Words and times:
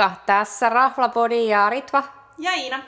Moikka, 0.00 0.20
tässä 0.26 0.68
Raflapodi 0.68 1.48
ja 1.48 1.70
Ritva. 1.70 2.02
Ja 2.38 2.52
Iina. 2.52 2.82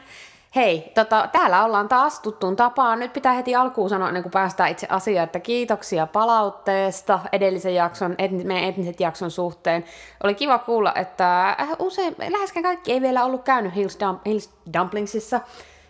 Hei, 0.56 0.92
tota, 0.94 1.28
täällä 1.32 1.64
ollaan 1.64 1.88
taas 1.88 2.20
tuttuun 2.20 2.56
tapaan. 2.56 2.98
Nyt 2.98 3.12
pitää 3.12 3.32
heti 3.32 3.54
alkuun 3.54 3.88
sanoa, 3.88 4.08
ennen 4.08 4.22
kuin 4.22 4.32
päästään 4.32 4.70
itse 4.70 4.86
asiaan, 4.90 5.24
että 5.24 5.40
kiitoksia 5.40 6.06
palautteesta 6.06 7.20
edellisen 7.32 7.74
jakson, 7.74 8.14
et, 8.18 8.44
meidän 8.44 8.68
etniset 8.68 9.00
jakson 9.00 9.30
suhteen. 9.30 9.84
Oli 10.22 10.34
kiva 10.34 10.58
kuulla, 10.58 10.94
että 10.94 11.48
äh, 11.48 11.68
usein, 11.78 12.14
läheskään 12.18 12.64
kaikki 12.64 12.92
ei 12.92 13.00
vielä 13.00 13.24
ollut 13.24 13.42
käynyt 13.42 13.74
Hills, 13.74 13.98
Dump, 14.00 14.26
Hills 14.26 14.50
Dumplingsissa. 14.78 15.40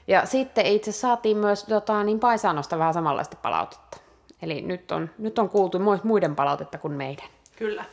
Ja 0.07 0.27
sitten 0.27 0.67
itse 0.67 0.93
saatiin 0.93 1.37
myös 1.37 1.65
tota, 1.65 2.05
niin 2.05 2.21
Paisanosta 2.21 2.79
vähän 2.79 2.95
samanlaista 2.95 3.37
palautetta. 3.43 3.97
Eli 4.43 4.61
nyt 4.61 4.93
on, 4.93 5.11
nyt 5.19 5.39
on 5.39 5.49
kuultu 5.49 5.79
muiden 6.03 6.37
palautetta 6.37 6.79
kuin 6.79 6.93
meidän. 6.93 7.27
Kyllä. 7.57 7.85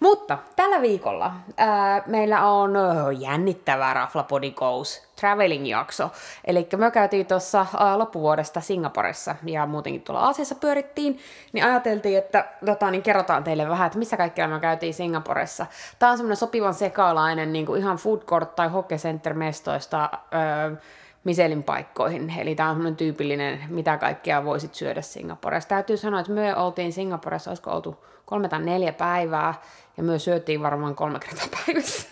Mutta 0.00 0.38
tällä 0.56 0.82
viikolla 0.82 1.32
ää, 1.56 2.02
meillä 2.06 2.46
on 2.46 2.72
jännittävä 3.20 3.94
Raflapodi 3.94 4.50
Goes 4.50 5.06
traveling-jakso. 5.20 6.10
Eli 6.44 6.68
me 6.76 6.90
käytiin 6.90 7.26
tuossa 7.26 7.66
loppuvuodesta 7.96 8.60
Singaporessa 8.60 9.34
ja 9.44 9.66
muutenkin 9.66 10.02
tuolla 10.02 10.20
Aasiassa 10.20 10.54
pyörittiin, 10.54 11.18
niin 11.52 11.64
ajateltiin, 11.64 12.18
että 12.18 12.44
tota, 12.66 12.90
niin 12.90 13.02
kerrotaan 13.02 13.44
teille 13.44 13.68
vähän, 13.68 13.86
että 13.86 13.98
missä 13.98 14.16
kaikkialla 14.16 14.54
me 14.54 14.60
käytiin 14.60 14.94
Singaporessa. 14.94 15.66
Tämä 15.98 16.12
on 16.12 16.18
semmoinen 16.18 16.36
sopivan 16.36 16.74
sekalainen 16.74 17.52
niin 17.52 17.66
kuin 17.66 17.80
ihan 17.80 17.96
food 17.96 18.20
court 18.22 18.56
tai 18.56 18.68
hockey 18.68 18.98
center 18.98 19.34
mestoista 19.34 20.10
öö, 20.34 20.76
Miselin 21.24 21.62
paikkoihin. 21.62 22.32
Eli 22.38 22.54
tämä 22.54 22.68
on 22.68 22.74
semmoinen 22.74 22.96
tyypillinen, 22.96 23.60
mitä 23.68 23.96
kaikkea 23.96 24.44
voisit 24.44 24.74
syödä 24.74 25.02
Singaporessa. 25.02 25.68
Täytyy 25.68 25.96
sanoa, 25.96 26.20
että 26.20 26.32
me 26.32 26.56
oltiin 26.56 26.92
Singaporessa, 26.92 27.50
olisiko 27.50 27.70
oltu 27.70 28.04
kolme 28.26 28.48
tai 28.48 28.60
neljä 28.60 28.92
päivää, 28.92 29.54
ja 29.96 30.02
myös 30.02 30.24
syötiin 30.24 30.62
varmaan 30.62 30.94
kolme 30.94 31.18
kertaa 31.18 31.46
päivässä. 31.66 32.08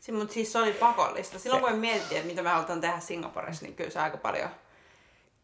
Si- 0.00 0.12
mutta 0.12 0.34
siis 0.34 0.52
se 0.52 0.58
oli 0.58 0.72
pakollista. 0.72 1.38
Silloin 1.38 1.64
se... 1.64 1.70
kun 1.70 1.78
mietittiin, 1.78 2.18
että 2.18 2.30
mitä 2.30 2.42
me 2.42 2.48
halutaan 2.48 2.80
tehdä 2.80 3.00
Singaporessa, 3.00 3.64
niin 3.64 3.76
kyllä 3.76 3.90
se 3.90 4.00
aika 4.00 4.16
paljon 4.16 4.50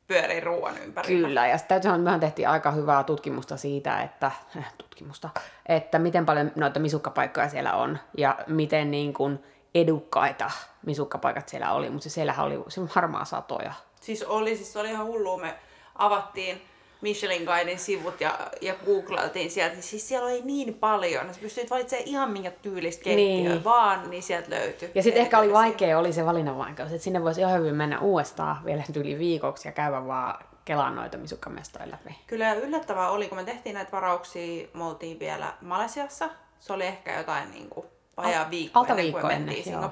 pyörii 0.06 0.40
ruoan 0.40 0.78
ympärillä. 0.78 1.28
Kyllä, 1.28 1.46
ja 1.46 1.58
täytyy 1.58 1.82
sanoa, 1.82 1.96
että 1.96 2.04
mehän 2.04 2.20
tehtiin 2.20 2.48
aika 2.48 2.70
hyvää 2.70 3.04
tutkimusta 3.04 3.56
siitä, 3.56 4.02
että, 4.02 4.30
äh, 4.56 4.72
tutkimusta, 4.78 5.30
että 5.66 5.98
miten 5.98 6.26
paljon 6.26 6.52
noita 6.54 6.80
misukkapaikkoja 6.80 7.48
siellä 7.48 7.72
on, 7.72 7.98
ja 8.16 8.38
miten 8.46 8.90
niin 8.90 9.14
kuin 9.14 9.38
edukkaita 9.74 10.50
misukkapaikat 10.86 11.48
siellä 11.48 11.72
oli, 11.72 11.90
mutta 11.90 12.04
se 12.04 12.10
siellähän 12.10 12.46
oli 12.46 12.64
se 12.68 12.80
harmaa 12.88 13.24
satoja. 13.24 13.72
Siis 14.00 14.22
oli, 14.22 14.56
siis 14.56 14.76
oli 14.76 14.90
ihan 14.90 15.06
hullua. 15.06 15.38
Me 15.38 15.54
avattiin 15.94 16.62
Michelin 17.00 17.44
Guidein 17.44 17.78
sivut 17.78 18.20
ja, 18.20 18.38
ja 18.60 18.74
googlailtiin 18.86 19.50
sieltä, 19.50 19.74
niin 19.74 19.82
siis 19.82 20.08
siellä 20.08 20.26
oli 20.26 20.42
niin 20.44 20.74
paljon, 20.74 21.26
että 21.26 21.38
pystyit 21.40 21.70
valitsemaan 21.70 22.08
ihan 22.08 22.30
minkä 22.30 22.50
tyylistä 22.50 23.04
keittiöä 23.04 23.52
niin. 23.52 23.64
vaan, 23.64 24.10
niin 24.10 24.22
sieltä 24.22 24.50
löytyi. 24.50 24.90
Ja 24.94 25.02
sitten 25.02 25.22
ehkä 25.22 25.38
oli 25.38 25.52
vaikea, 25.52 25.98
oli 25.98 26.12
se 26.12 26.26
valinnanvaikeus, 26.26 26.92
että 26.92 27.04
sinne 27.04 27.22
voisi 27.22 27.40
ihan 27.40 27.60
hyvin 27.60 27.74
mennä 27.74 28.00
uudestaan 28.00 28.64
vielä 28.64 28.82
yli 28.96 29.18
viikoksi 29.18 29.68
ja 29.68 29.72
käydä 29.72 30.06
vaan 30.06 30.44
kelaan 30.64 30.94
noita 30.94 31.18
misukkamestoja 31.18 31.90
läpi. 31.90 32.18
Kyllä 32.26 32.54
yllättävää 32.54 33.10
oli, 33.10 33.28
kun 33.28 33.38
me 33.38 33.44
tehtiin 33.44 33.74
näitä 33.74 33.92
varauksia, 33.92 34.68
me 34.74 34.84
oltiin 34.84 35.18
vielä 35.18 35.52
Malesiassa, 35.60 36.28
se 36.60 36.72
oli 36.72 36.86
ehkä 36.86 37.18
jotain 37.18 37.50
niin 37.50 37.68
kuin 37.68 37.86
vajaa 38.16 38.50
viikko 38.50 38.80
Alta 38.80 38.92
ennen 38.92 39.12
kuin 39.12 39.26
mentiin 39.26 39.72
joo. 39.72 39.90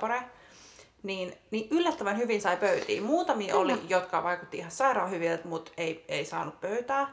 Niin, 1.05 1.35
niin 1.51 1.69
yllättävän 1.71 2.17
hyvin 2.17 2.41
sai 2.41 2.57
pöytiin. 2.57 3.03
Muutamia 3.03 3.57
oli, 3.57 3.83
jotka 3.89 4.23
vaikutti 4.23 4.59
ihan 4.59 4.71
sairaan 4.71 5.11
hyviltä, 5.11 5.49
mutta 5.49 5.73
ei, 5.77 6.05
ei 6.09 6.25
saanut 6.25 6.61
pöytää. 6.61 7.09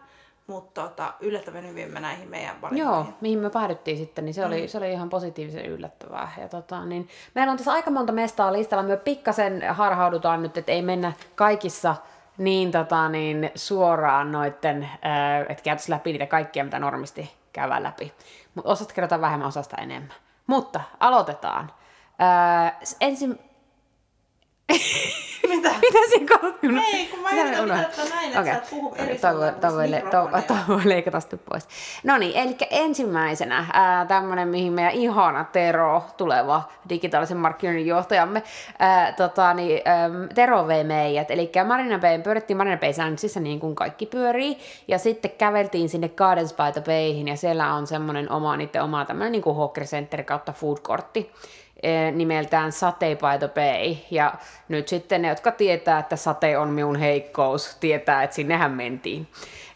Mutta 0.47 0.81
tota, 0.81 1.13
yllättävän 1.19 1.67
hyvin 1.67 1.91
me 1.91 1.99
näihin 1.99 2.29
meidän 2.29 2.61
valintoihin. 2.61 3.05
Joo, 3.05 3.05
mihin 3.21 3.39
me 3.39 3.49
päädyttiin 3.49 3.97
sitten, 3.97 4.25
niin 4.25 4.33
se 4.33 4.45
oli, 4.45 4.61
mm. 4.61 4.67
se 4.67 4.77
oli 4.77 4.91
ihan 4.91 5.09
positiivisen 5.09 5.65
yllättävää. 5.65 6.31
Ja 6.41 6.47
tota, 6.47 6.85
niin, 6.85 7.07
meillä 7.35 7.51
on 7.51 7.57
tässä 7.57 7.71
aika 7.71 7.91
monta 7.91 8.13
mestaa 8.13 8.53
listalla. 8.53 8.83
Me 8.83 8.97
pikkasen 8.97 9.63
harhaudutaan 9.69 10.41
nyt, 10.41 10.57
että 10.57 10.71
ei 10.71 10.81
mennä 10.81 11.13
kaikissa 11.35 11.95
niin, 12.37 12.71
tota, 12.71 13.09
niin 13.09 13.51
suoraan 13.55 14.31
noitten, 14.31 14.83
äh, 14.83 15.41
että 15.49 15.63
käytäisiin 15.63 15.93
läpi 15.93 16.11
niitä 16.11 16.25
kaikkia, 16.25 16.63
mitä 16.63 16.79
normisti 16.79 17.31
käydään 17.53 17.83
läpi. 17.83 18.13
Mutta 18.55 18.71
osasta 18.71 18.93
kerrotaan 18.93 19.21
vähemmän, 19.21 19.47
osasta 19.47 19.77
enemmän. 19.77 20.13
Mutta 20.47 20.81
aloitetaan. 20.99 21.71
Äh, 22.21 22.77
ensin... 23.01 23.39
Mitä? 25.49 25.69
Mitä 25.69 25.99
siinä 26.09 26.25
katsot? 26.25 26.55
Ei, 26.93 27.07
kun 27.07 27.19
mä 27.19 27.31
yritän 27.31 27.63
pitää 27.63 28.09
näin, 28.09 28.27
että 28.27 28.41
Okei. 28.41 28.53
sä 28.53 28.57
et 28.57 28.69
puhu 28.69 28.95
eri 28.95 29.17
suuntaan 29.17 29.55
toi 30.43 30.57
voi 30.67 30.81
leikata 30.85 31.19
sitten 31.19 31.39
pois. 31.49 31.67
No 32.03 32.17
niin, 32.17 32.37
eli 32.37 32.57
ensimmäisenä 32.69 33.65
ää, 33.73 34.05
tämmönen, 34.05 34.47
mihin 34.47 34.73
meidän 34.73 34.93
ihana 34.93 35.43
Tero, 35.43 36.03
tuleva 36.17 36.63
digitaalisen 36.89 37.37
markkinoinnin 37.37 37.87
johtajamme, 37.87 38.43
ää, 38.79 39.11
tota, 39.11 39.53
niin, 39.53 39.81
äm, 39.87 40.29
Tero 40.35 40.67
vei 40.67 40.83
meidät. 40.83 41.31
Eli 41.31 41.51
Marina 41.67 41.99
Bay, 41.99 42.21
pyörittiin 42.21 42.57
Marina 42.57 42.77
Bay 42.77 42.93
Sandsissä 42.93 43.39
niin 43.39 43.59
kuin 43.59 43.75
kaikki 43.75 44.05
pyörii, 44.05 44.57
ja 44.87 44.97
sitten 44.97 45.31
käveltiin 45.31 45.89
sinne 45.89 46.09
Gardens 46.09 46.53
by 46.53 46.71
the 46.73 46.81
Bayhin, 46.81 47.27
ja 47.27 47.35
siellä 47.35 47.73
on 47.73 47.87
semmoinen 47.87 48.31
oma, 48.31 48.57
niiden 48.57 48.83
oma 48.83 49.05
tämmöinen 49.05 49.31
niin 49.31 49.41
kuin 49.41 49.57
hawker 49.57 49.83
center 49.83 50.23
kautta 50.23 50.53
food 50.53 50.77
courtti 50.77 51.31
nimeltään 52.11 52.71
Satay 52.71 53.15
by 53.15 53.37
the 53.39 53.47
Bay. 53.47 53.95
Ja 54.11 54.33
nyt 54.67 54.87
sitten 54.87 55.21
ne, 55.21 55.27
jotka 55.27 55.51
tietää, 55.51 55.99
että 55.99 56.15
sate 56.15 56.57
on 56.57 56.69
minun 56.69 56.95
heikkous, 56.95 57.77
tietää, 57.79 58.23
että 58.23 58.35
sinnehän 58.35 58.71
mentiin. 58.71 59.27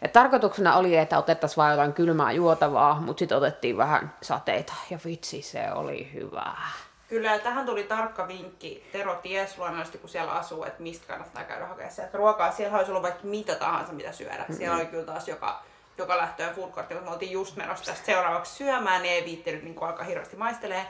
Ja 0.02 0.08
tarkoituksena 0.08 0.76
oli, 0.76 0.96
että 0.96 1.18
otettaisiin 1.18 1.56
vain 1.56 1.70
jotain 1.70 1.92
kylmää 1.92 2.32
juotavaa, 2.32 3.00
mutta 3.00 3.18
sitten 3.18 3.38
otettiin 3.38 3.76
vähän 3.76 4.14
sateita. 4.22 4.72
Ja 4.90 4.98
vitsi, 5.04 5.42
se 5.42 5.72
oli 5.72 6.10
hyvää. 6.14 6.62
Kyllä, 7.08 7.32
ja 7.32 7.38
tähän 7.38 7.66
tuli 7.66 7.82
tarkka 7.82 8.28
vinkki. 8.28 8.88
Tero 8.92 9.14
ties 9.14 9.58
luonnollisesti, 9.58 9.98
kun 9.98 10.08
siellä 10.08 10.32
asuu, 10.32 10.64
että 10.64 10.82
mistä 10.82 11.06
kannattaa 11.06 11.44
käydä 11.44 11.66
hakemaan 11.66 11.94
sieltä 11.94 12.18
ruokaa. 12.18 12.52
Siellä 12.52 12.76
olisi 12.76 12.90
ollut 12.90 13.02
vaikka 13.02 13.20
mitä 13.22 13.54
tahansa, 13.54 13.92
mitä 13.92 14.12
syödä. 14.12 14.36
Mm-hmm. 14.36 14.56
Siellä 14.56 14.76
oli 14.76 14.86
kyllä 14.86 15.04
taas 15.04 15.28
joka, 15.28 15.62
joka 15.98 16.16
lähtöön 16.16 16.54
food 16.54 16.70
court, 16.70 17.04
me 17.04 17.10
oltiin 17.10 17.32
just 17.32 17.56
menossa 17.56 17.84
tästä 17.84 18.06
seuraavaksi 18.06 18.54
syömään, 18.54 19.02
niin 19.02 19.14
ei 19.14 19.24
viittinyt 19.24 19.62
niin 19.62 19.76
alkaa 19.80 20.04
hirveästi 20.04 20.36
maistelee. 20.36 20.86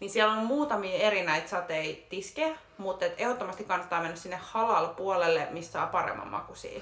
Niin 0.00 0.10
siellä 0.10 0.32
on 0.32 0.46
muutamia 0.46 0.98
eri 0.98 1.22
näitä 1.22 1.48
sateitiskejä, 1.48 2.56
mutta 2.78 3.04
et 3.06 3.14
ehdottomasti 3.18 3.64
kannattaa 3.64 4.00
mennä 4.00 4.16
sinne 4.16 4.38
halal-puolelle, 4.42 5.48
missä 5.50 5.72
saa 5.72 5.86
paremman 5.86 6.28
makuisia. 6.28 6.80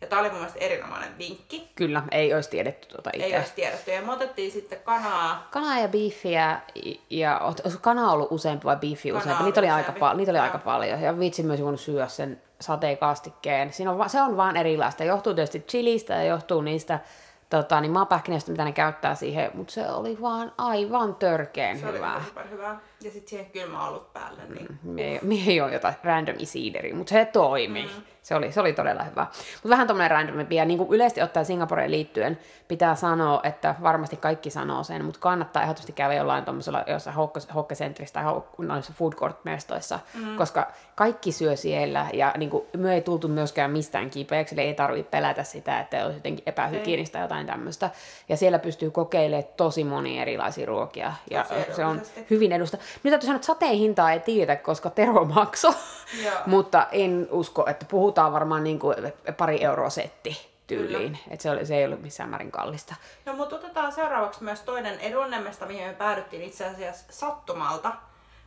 Ja 0.00 0.06
tää 0.06 0.18
oli 0.18 0.28
mun 0.28 0.38
mielestä 0.38 0.58
erinomainen 0.60 1.18
vinkki. 1.18 1.68
Kyllä, 1.74 2.02
ei 2.10 2.34
olisi 2.34 2.50
tiedetty 2.50 2.88
tuota 2.88 3.10
itse. 3.14 3.26
Ei 3.26 3.36
olisi 3.36 3.52
tiedetty. 3.54 3.90
Ja 3.90 4.02
me 4.02 4.12
otettiin 4.12 4.52
sitten 4.52 4.78
kanaa, 4.84 5.48
Kanaa 5.50 5.78
ja 5.78 5.88
beefiä, 5.88 6.60
ja 7.10 7.38
olisiko 7.38 7.82
kana 7.82 8.12
ollut 8.12 8.28
useampi 8.30 8.64
vai 8.64 8.76
Kana 8.76 9.18
useampi? 9.18 9.44
Niitä 9.44 9.60
oli, 9.60 9.70
aika, 9.70 9.80
useampi. 9.80 10.00
pal- 10.00 10.16
niitä 10.16 10.32
oli 10.32 10.38
aika 10.38 10.58
paljon. 10.58 11.00
Ja 11.02 11.18
vitsi 11.18 11.42
myös 11.42 11.62
voinut 11.62 11.80
syödä 11.80 12.08
sen 12.08 12.42
sateekastikkeen. 12.60 13.72
Siinä 13.72 13.90
on, 13.90 13.98
va- 13.98 14.08
se 14.08 14.22
on 14.22 14.36
vaan 14.36 14.56
erilaista. 14.56 15.04
Johtuu 15.04 15.34
tietysti 15.34 15.60
chilistä 15.60 16.14
ja 16.14 16.24
johtuu 16.24 16.60
niistä 16.60 17.00
tota, 17.50 17.80
niin 17.80 17.92
maapähkinöistä, 17.92 18.50
mitä 18.50 18.64
ne 18.64 18.72
käyttää 18.72 19.14
siihen, 19.14 19.50
mutta 19.54 19.72
se 19.72 19.90
oli 19.90 20.18
vaan 20.20 20.52
aivan 20.58 21.14
törkeen 21.14 21.78
se 21.78 21.88
oli 21.88 21.96
hyvää. 21.96 22.24
super 22.24 22.48
hyvää. 22.48 22.80
Ja 23.00 23.10
sitten 23.10 23.28
siihen 23.28 23.50
kylmä 23.50 23.88
ollut 23.88 24.12
päälle. 24.12 24.42
Niin 24.48 24.78
Me, 24.82 25.20
me 25.22 25.34
ei 25.46 25.60
ole 25.60 25.72
jotain 25.72 25.94
random 26.04 26.36
isiideri, 26.38 26.92
mutta 26.92 27.10
se 27.10 27.24
toimi. 27.24 27.82
Mm. 27.82 28.02
Se, 28.22 28.34
oli, 28.34 28.52
se 28.52 28.60
oli 28.60 28.72
todella 28.72 29.02
hyvä. 29.02 29.26
Mutta 29.52 29.68
vähän 29.68 29.86
tommonen 29.86 30.10
randomimpi. 30.10 30.56
Ja 30.56 30.64
niin 30.64 30.78
kuin 30.78 30.92
yleisesti 30.92 31.22
ottaen 31.22 31.46
Singaporeen 31.46 31.90
liittyen 31.90 32.38
pitää 32.68 32.94
sanoa, 32.94 33.40
että 33.42 33.74
varmasti 33.82 34.16
kaikki 34.16 34.50
sanoo 34.50 34.84
sen, 34.84 35.04
mutta 35.04 35.20
kannattaa 35.20 35.62
ehdottomasti 35.62 35.92
käydä 35.92 36.14
jollain 36.14 36.44
tuommoisella 36.44 36.84
jossain 36.86 37.16
hokkecentrissä 37.54 38.12
tai 38.12 38.24
noissa 38.58 38.92
food 38.98 39.12
court-mestoissa, 39.12 39.98
mm. 40.14 40.36
koska 40.36 40.72
kaikki 40.94 41.32
syö 41.32 41.56
siellä 41.56 42.06
ja 42.12 42.34
niin 42.36 42.50
kuin, 42.50 42.64
me 42.76 42.94
ei 42.94 43.00
tultu 43.00 43.28
myöskään 43.28 43.70
mistään 43.70 44.10
kipeäksi, 44.10 44.54
eli 44.54 44.62
ei 44.62 44.74
tarvitse 44.74 45.10
pelätä 45.10 45.42
sitä, 45.42 45.80
että 45.80 46.04
olisi 46.04 46.18
jotenkin 46.18 46.42
epähygienistä 46.46 47.18
jotain 47.18 47.46
tämmöistä. 47.46 47.90
Ja 48.28 48.36
siellä 48.36 48.58
pystyy 48.58 48.90
kokeilemaan 48.90 49.44
tosi 49.56 49.84
monia 49.84 50.22
erilaisia 50.22 50.66
ruokia 50.66 51.12
ja 51.30 51.46
se 51.76 51.84
on 51.84 52.02
hyvin 52.30 52.52
edusta. 52.52 52.78
Nyt 53.02 53.10
täytyy 53.10 53.26
sanoa, 53.26 53.36
että 53.36 53.46
sateen 53.46 53.74
hintaa 53.76 54.12
ei 54.12 54.20
tiedetä, 54.20 54.62
koska 54.62 54.90
Tero 54.90 55.24
maksoi, 55.24 55.74
Joo. 56.24 56.34
mutta 56.46 56.86
en 56.92 57.28
usko, 57.30 57.66
että 57.66 57.86
puhutaan 57.90 58.32
varmaan 58.32 58.64
niin 58.64 58.78
kuin 58.78 58.96
pari 59.36 59.64
euroa 59.64 59.90
setti 59.90 60.56
tyyliin. 60.66 61.18
Että 61.30 61.42
se, 61.42 61.50
oli, 61.50 61.66
se 61.66 61.76
ei 61.76 61.84
ollut 61.84 62.02
missään 62.02 62.30
määrin 62.30 62.50
kallista. 62.50 62.94
No 63.24 63.32
mutta 63.32 63.56
otetaan 63.56 63.92
seuraavaksi 63.92 64.44
myös 64.44 64.60
toinen 64.60 65.00
edullemmesta, 65.00 65.66
mihin 65.66 65.86
me 65.86 65.94
päädyttiin 65.94 66.42
itse 66.42 66.66
asiassa 66.66 67.04
sattumalta. 67.10 67.92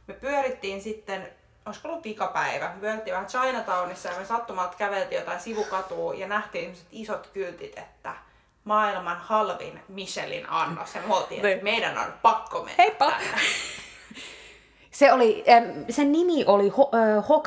Me 0.07 0.13
pyörittiin 0.13 0.81
sitten, 0.81 1.27
olisiko 1.65 1.87
ollut 1.87 2.01
pikapäivä, 2.01 2.65
me 2.65 2.81
pyörittiin 2.81 3.13
vähän 3.13 3.27
Chinatownissa 3.27 4.09
ja 4.09 4.19
me 4.19 4.25
sattumalta 4.25 4.77
käveltiin 4.77 5.19
jotain 5.19 5.39
sivukatua 5.39 6.13
ja 6.13 6.27
nähtiin 6.27 6.77
isot 6.91 7.27
kyltit, 7.33 7.77
että 7.77 8.13
maailman 8.63 9.17
halvin 9.17 9.81
Michelin 9.87 10.49
annos. 10.49 10.95
Ja 10.95 11.01
me 11.07 11.15
oltiin, 11.15 11.45
että 11.45 11.63
meidän 11.63 11.97
on 11.97 12.13
pakko 12.21 12.57
mennä 12.63 12.75
Heippa! 12.77 13.11
tänne. 13.11 13.25
Se 14.91 15.13
oli, 15.13 15.43
sen 15.89 16.11
nimi 16.11 16.45
oli 16.45 16.69
Ho, 16.69 16.91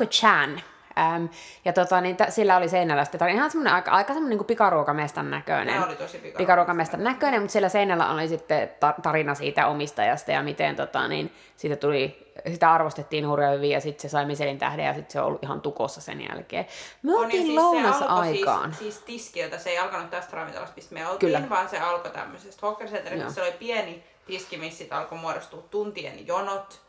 äh, 0.01 0.07
Chan. 0.07 0.61
Ähm, 0.97 1.25
ja 1.65 1.73
tota, 1.73 2.01
niin 2.01 2.17
t- 2.17 2.29
sillä 2.29 2.57
oli 2.57 2.69
seinällä 2.69 3.05
sitten 3.05 3.29
ihan 3.29 3.51
semmoinen 3.51 3.73
aika, 3.73 3.91
aika 3.91 4.13
semmoinen 4.13 4.37
niin 4.37 4.45
pikaruokamestan 4.45 5.31
näköinen. 5.31 5.73
Tämä 5.73 5.85
oli 5.85 5.95
tosi 5.95 6.17
pikaruokamestan 6.17 6.37
pikaruokamestan 6.37 7.03
näköinen, 7.03 7.41
mutta 7.41 7.51
siellä 7.51 7.69
seinällä 7.69 8.11
oli 8.11 8.27
sitten 8.27 8.71
ta- 8.79 8.93
tarina 9.01 9.35
siitä 9.35 9.67
omistajasta 9.67 10.31
ja 10.31 10.43
miten 10.43 10.75
tota, 10.75 11.07
niin, 11.07 11.33
siitä 11.55 11.75
tuli, 11.75 12.33
sitä 12.51 12.73
arvostettiin 12.73 13.27
hurja 13.27 13.49
hyvin 13.49 13.69
ja 13.69 13.81
sitten 13.81 14.01
se 14.01 14.09
sai 14.09 14.25
Michelin 14.25 14.57
tähden 14.57 14.85
ja 14.85 14.93
sitten 14.93 15.11
se 15.11 15.19
on 15.19 15.27
ollut 15.27 15.43
ihan 15.43 15.61
tukossa 15.61 16.01
sen 16.01 16.27
jälkeen. 16.29 16.65
Me 17.01 17.11
On, 17.11 17.17
ja 17.17 17.25
oltiin 17.25 17.43
siis 17.43 17.55
lounasaikaan. 17.55 18.25
Se 18.25 18.45
alkoi 18.45 18.73
siis, 18.73 18.77
siis 18.79 18.99
tiskiltä, 18.99 19.57
se 19.57 19.69
ei 19.69 19.77
alkanut 19.77 20.09
tästä 20.09 20.37
ravintolasta, 20.37 20.75
mistä 20.75 20.93
me 20.93 21.07
oltiin, 21.07 21.33
Kyllä. 21.33 21.49
vaan 21.49 21.69
se 21.69 21.79
alkoi 21.79 22.11
tämmöisestä 22.11 22.67
Hawker. 22.67 22.87
Se 23.33 23.41
oli 23.41 23.51
pieni 23.51 24.03
tiski, 24.25 24.57
missä 24.57 24.83
alkoi 24.91 25.17
muodostua 25.17 25.63
tuntien 25.71 26.27
jonot. 26.27 26.82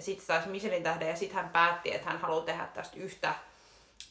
Ja 0.00 0.04
sitten 0.04 0.26
saisi 0.26 0.48
Michelin 0.48 0.82
tähden 0.82 1.08
ja 1.08 1.16
sitten 1.16 1.36
hän 1.36 1.48
päätti, 1.48 1.94
että 1.94 2.10
hän 2.10 2.20
haluaa 2.20 2.44
tehdä 2.44 2.66
tästä 2.74 2.96
yhtä 2.96 3.34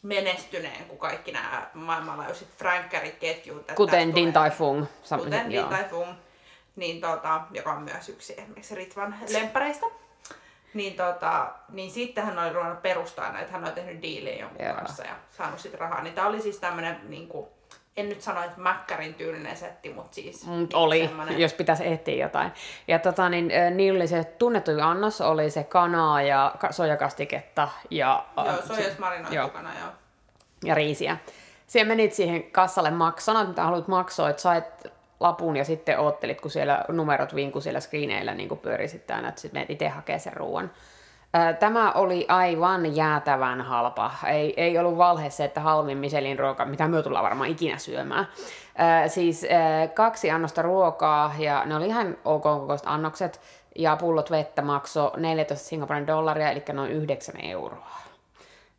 menestyneen 0.03 0.85
kuin 0.85 0.99
kaikki 0.99 1.31
nämä 1.31 1.69
maailmanlaajuiset 1.73 2.47
frankkäriketjut. 2.57 3.59
että 3.59 3.73
Kuten 3.73 4.15
Din 4.15 4.33
Tai 4.33 4.51
Fung. 4.51 4.85
Sam- 5.03 5.17
Kuten 5.23 5.49
Din. 5.49 5.65
Tai 5.65 5.83
Fung, 5.83 6.09
niin 6.75 7.01
tota, 7.01 7.41
joka 7.51 7.71
on 7.73 7.81
myös 7.81 8.09
yksi 8.09 8.33
esimerkiksi 8.33 8.75
Ritvan 8.75 9.15
lemppareista. 9.29 9.85
Niin, 10.73 10.93
tota, 10.95 11.51
niin 11.69 11.91
sitten 11.91 12.25
hän 12.25 12.39
oli 12.39 12.53
ruvennut 12.53 12.81
perustaa 12.81 13.31
näitä, 13.31 13.51
hän 13.51 13.63
oli 13.63 13.71
tehnyt 13.71 14.01
diilejä 14.01 14.39
jonkun 14.39 14.65
Joo. 14.65 14.75
kanssa 14.75 15.03
ja 15.03 15.15
saanut 15.37 15.59
sitten 15.59 15.79
rahaa. 15.79 16.01
Niin 16.03 16.15
tämä 16.15 16.27
oli 16.27 16.41
siis 16.41 16.57
tämmönen, 16.57 16.99
niin 17.03 17.27
kuin, 17.27 17.47
en 17.99 18.09
nyt 18.09 18.21
sano, 18.21 18.43
että 18.43 18.61
Mäkkärin 18.61 19.13
tyylinen 19.13 19.57
setti, 19.57 19.89
mutta 19.93 20.15
siis 20.15 20.45
Mut 20.45 20.57
niin 20.57 20.69
oli, 20.75 21.07
semmonen- 21.07 21.39
jos 21.39 21.53
pitäisi 21.53 21.87
etsiä 21.87 22.25
jotain. 22.25 22.51
Ja 22.87 22.99
tota, 22.99 23.29
niin, 23.29 23.51
niillä 23.75 23.97
oli 23.97 24.07
se 24.07 24.23
tunnettu 24.23 24.71
annos, 24.83 25.21
oli 25.21 25.49
se 25.49 25.63
kanaa 25.63 26.21
ja 26.21 26.55
ka- 26.59 26.71
soijakastiketta 26.71 27.69
ja, 27.89 28.25
Joo, 28.37 28.45
marinoitu 28.99 29.35
joo. 29.35 29.49
kana, 29.49 29.69
joo. 29.79 29.89
ja 30.63 30.75
riisiä. 30.75 31.17
Siellä 31.67 31.87
menit 31.87 32.13
siihen 32.13 32.43
kassalle 32.43 32.91
sanoit 33.19 33.47
mitä 33.47 33.63
haluat 33.63 33.87
maksaa, 33.87 34.29
että 34.29 34.41
sait 34.41 34.65
lapun 35.19 35.57
ja 35.57 35.65
sitten 35.65 35.99
oottelit, 35.99 36.41
kun 36.41 36.51
siellä 36.51 36.85
numerot 36.87 37.35
vinku 37.35 37.61
siellä 37.61 37.79
screeneillä 37.79 38.33
niin 38.33 38.57
pyöri 38.57 38.87
sitten 38.87 39.15
aina, 39.15 39.29
että 39.29 39.41
sitten 39.41 39.59
menet 39.59 39.69
itse 39.69 39.87
hakee 39.87 40.19
sen 40.19 40.33
ruoan. 40.33 40.71
Tämä 41.59 41.91
oli 41.91 42.25
aivan 42.27 42.95
jäätävän 42.95 43.61
halpa. 43.61 44.11
Ei, 44.27 44.53
ei 44.57 44.77
ollut 44.77 44.97
valhe 44.97 45.29
se, 45.29 45.43
että 45.43 45.61
halvin 45.61 45.97
Michelin 45.97 46.39
ruoka, 46.39 46.65
mitä 46.65 46.87
me 46.87 47.03
tullaan 47.03 47.23
varmaan 47.23 47.49
ikinä 47.49 47.77
syömään. 47.77 48.27
Siis 49.07 49.45
kaksi 49.93 50.31
annosta 50.31 50.61
ruokaa 50.61 51.35
ja 51.37 51.65
ne 51.65 51.75
oli 51.75 51.87
ihan 51.87 52.17
ok 52.25 52.43
kokoiset 52.43 52.87
annokset 52.87 53.41
ja 53.75 53.95
pullot 53.95 54.31
vettä 54.31 54.61
maksoi 54.61 55.11
14 55.17 55.67
Singaporen 55.67 56.07
dollaria, 56.07 56.51
eli 56.51 56.63
noin 56.73 56.91
9 56.91 57.35
euroa. 57.43 57.97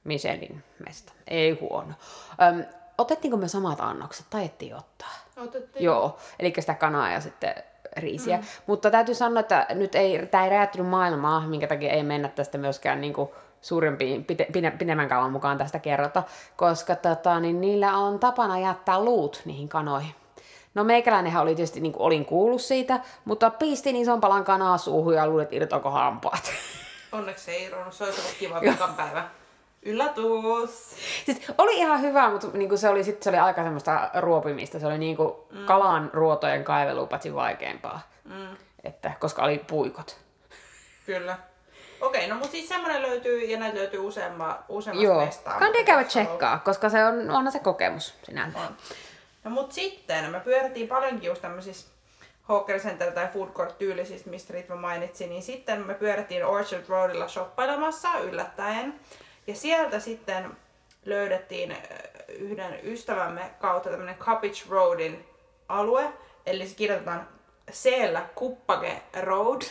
Michelin 0.05 0.64
mesta. 0.87 1.12
Ei 1.29 1.58
huono. 1.61 1.94
Öm, 2.43 2.64
otettiinko 2.99 3.37
me 3.37 3.49
samat 3.49 3.81
annokset? 3.81 4.26
Taidettiin 4.31 4.76
ottaa. 4.76 5.08
Otettiin. 5.37 5.85
Joo, 5.85 6.19
eli 6.38 6.53
sitä 6.58 6.75
kanaa 6.75 7.11
ja 7.11 7.20
sitten 7.20 7.55
riisiä. 7.96 8.37
Mm. 8.37 8.42
Mutta 8.66 8.90
täytyy 8.90 9.14
sanoa, 9.14 9.40
että 9.40 9.66
nyt 9.70 9.94
ei, 9.94 10.26
tämä 10.26 10.44
ei 10.44 10.50
räjäyttänyt 10.50 10.88
maailmaa, 10.88 11.40
minkä 11.40 11.66
takia 11.66 11.92
ei 11.92 12.02
mennä 12.02 12.28
tästä 12.28 12.58
myöskään 12.58 13.00
niin 13.00 13.12
kuin 13.12 13.31
suurempiin, 13.60 14.25
pite, 14.25 14.46
pide, 14.52 14.70
pidemmän 14.70 15.08
kauan 15.08 15.32
mukaan 15.32 15.58
tästä 15.58 15.78
kerrota, 15.78 16.22
koska 16.56 16.96
tota, 16.96 17.40
niin 17.40 17.60
niillä 17.60 17.96
on 17.96 18.19
tapana 18.19 18.58
jättää 18.58 19.04
luut 19.04 19.42
niihin 19.44 19.69
kanoihin. 19.69 20.14
No 20.75 20.84
meikäläinenhän 20.84 21.42
oli 21.42 21.54
tietysti, 21.54 21.81
niin 21.81 21.92
kuin 21.92 22.02
olin 22.02 22.25
kuullut 22.25 22.60
siitä, 22.60 23.00
mutta 23.25 23.50
pistin 23.50 23.96
ison 23.96 24.20
palan 24.20 24.44
kanaa 24.44 24.78
suuhun 24.78 25.14
ja 25.14 25.26
luulet 25.26 25.52
irtoako 25.52 25.90
hampaat. 25.90 26.52
Onneksi 27.12 27.50
ei 27.50 27.64
irronnut, 27.64 27.94
se 27.94 28.04
olisi 28.04 28.20
ollut 28.20 28.36
kiva 28.38 28.60
vikan 28.60 28.94
päivä. 28.94 29.39
Yllätys! 29.82 30.97
Siis 31.25 31.53
oli 31.59 31.77
ihan 31.79 32.03
hyvä, 32.03 32.31
mutta 32.31 32.47
niinku 32.53 32.77
se, 32.77 32.88
oli, 32.88 33.05
sit, 33.05 33.23
se 33.23 33.29
oli 33.31 33.38
aika 33.38 33.62
semmoista 33.62 34.11
ruopimista. 34.19 34.79
Se 34.79 34.87
oli 34.87 34.99
niinku 34.99 35.47
mm. 35.50 35.65
kalan 35.65 36.11
ruotojen 36.12 36.65
kaivelu 36.65 37.06
paitsi 37.06 37.35
vaikeampaa. 37.35 38.00
Mm, 38.25 38.56
Että, 38.85 39.12
koska 39.21 39.43
oli 39.43 39.59
puikot. 39.59 40.17
kyllä. 41.06 41.38
Okei, 42.00 42.29
no 42.29 42.35
mutta 42.35 42.50
siis 42.50 42.69
semmoinen 42.69 43.03
löytyy 43.03 43.44
ja 43.44 43.59
näitä 43.59 43.79
löytyy 43.79 44.00
useamma, 44.00 44.59
useammasta 44.69 45.12
Joo, 45.12 45.25
mestaa. 45.25 45.59
kannattaa 45.59 45.85
käydä 45.85 46.05
tsekkaa, 46.05 46.59
koska 46.59 46.88
se 46.88 47.05
on, 47.05 47.31
onhan 47.31 47.53
se 47.53 47.59
kokemus 47.59 48.15
sinänsä. 48.23 48.59
On. 48.59 48.77
No 49.44 49.50
mut 49.50 49.73
sitten 49.73 50.31
me 50.31 50.41
pyörittiin 50.41 50.88
paljonkin 50.88 51.29
just 51.29 51.43
tämmöisissä 51.43 51.88
Hawker 52.43 52.79
Center 52.81 53.12
tai 53.12 53.29
Food 53.29 53.49
Court 53.49 53.79
tyylisistä, 53.79 54.31
mistä 54.31 54.53
Ritva 54.53 54.77
mainitsi, 54.77 55.27
niin 55.27 55.43
sitten 55.43 55.87
me 55.87 55.94
pyörittiin 55.94 56.47
Orchard 56.47 56.85
Roadilla 56.88 57.29
shoppailemassa 57.29 58.09
yllättäen. 58.19 59.00
Ja 59.50 59.56
sieltä 59.56 60.00
sitten 60.00 60.56
löydettiin 61.05 61.70
äh, 61.73 61.79
yhden 62.29 62.79
ystävämme 62.82 63.50
kautta 63.61 63.91
tämmönen 63.91 64.14
Cabbage 64.14 64.62
Roadin 64.69 65.25
alue, 65.69 66.12
eli 66.47 66.69
se 66.69 66.75
kirjoitetaan 66.75 67.29
c 67.70 67.91
Kuppage 68.35 69.02
Road, 69.20 69.62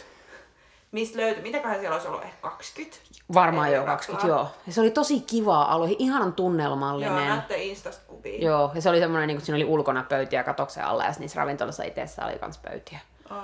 mistä 0.92 1.18
löytyy, 1.18 1.44
mitäköhän 1.44 1.80
siellä 1.80 1.96
olisi 1.96 2.08
ollut, 2.08 2.24
ehkä 2.24 2.38
20? 2.42 2.98
Varmaan 3.34 3.68
eri 3.68 3.78
jo 3.78 3.86
20, 3.86 4.28
raflaa. 4.28 4.40
joo. 4.40 4.52
Ja 4.68 4.74
se 4.74 4.81
oli 4.81 4.92
tosi 4.92 5.20
kiva 5.20 5.62
alue, 5.62 5.96
ihanan 6.00 6.28
Joo, 6.28 6.32
tunnelmallinen. 6.32 7.16
näette 7.16 7.64
Instasta 7.64 8.02
kuvia. 8.08 8.46
Joo, 8.46 8.72
ja 8.75 8.82
se 8.82 8.90
oli 8.90 9.00
semmoinen, 9.00 9.28
niin 9.28 9.38
kuin 9.38 9.46
siinä 9.46 9.56
oli 9.56 9.66
ulkona 9.66 10.04
pöytiä 10.10 10.44
katoksen 10.44 10.86
alla, 10.86 11.04
ja 11.04 11.14
niissä 11.20 11.40
ravintolassa 11.40 11.84
itsessä 11.84 12.25
oli 12.25 12.40
myös 12.42 12.58
pöytiä. 12.58 13.00
Oh. 13.32 13.38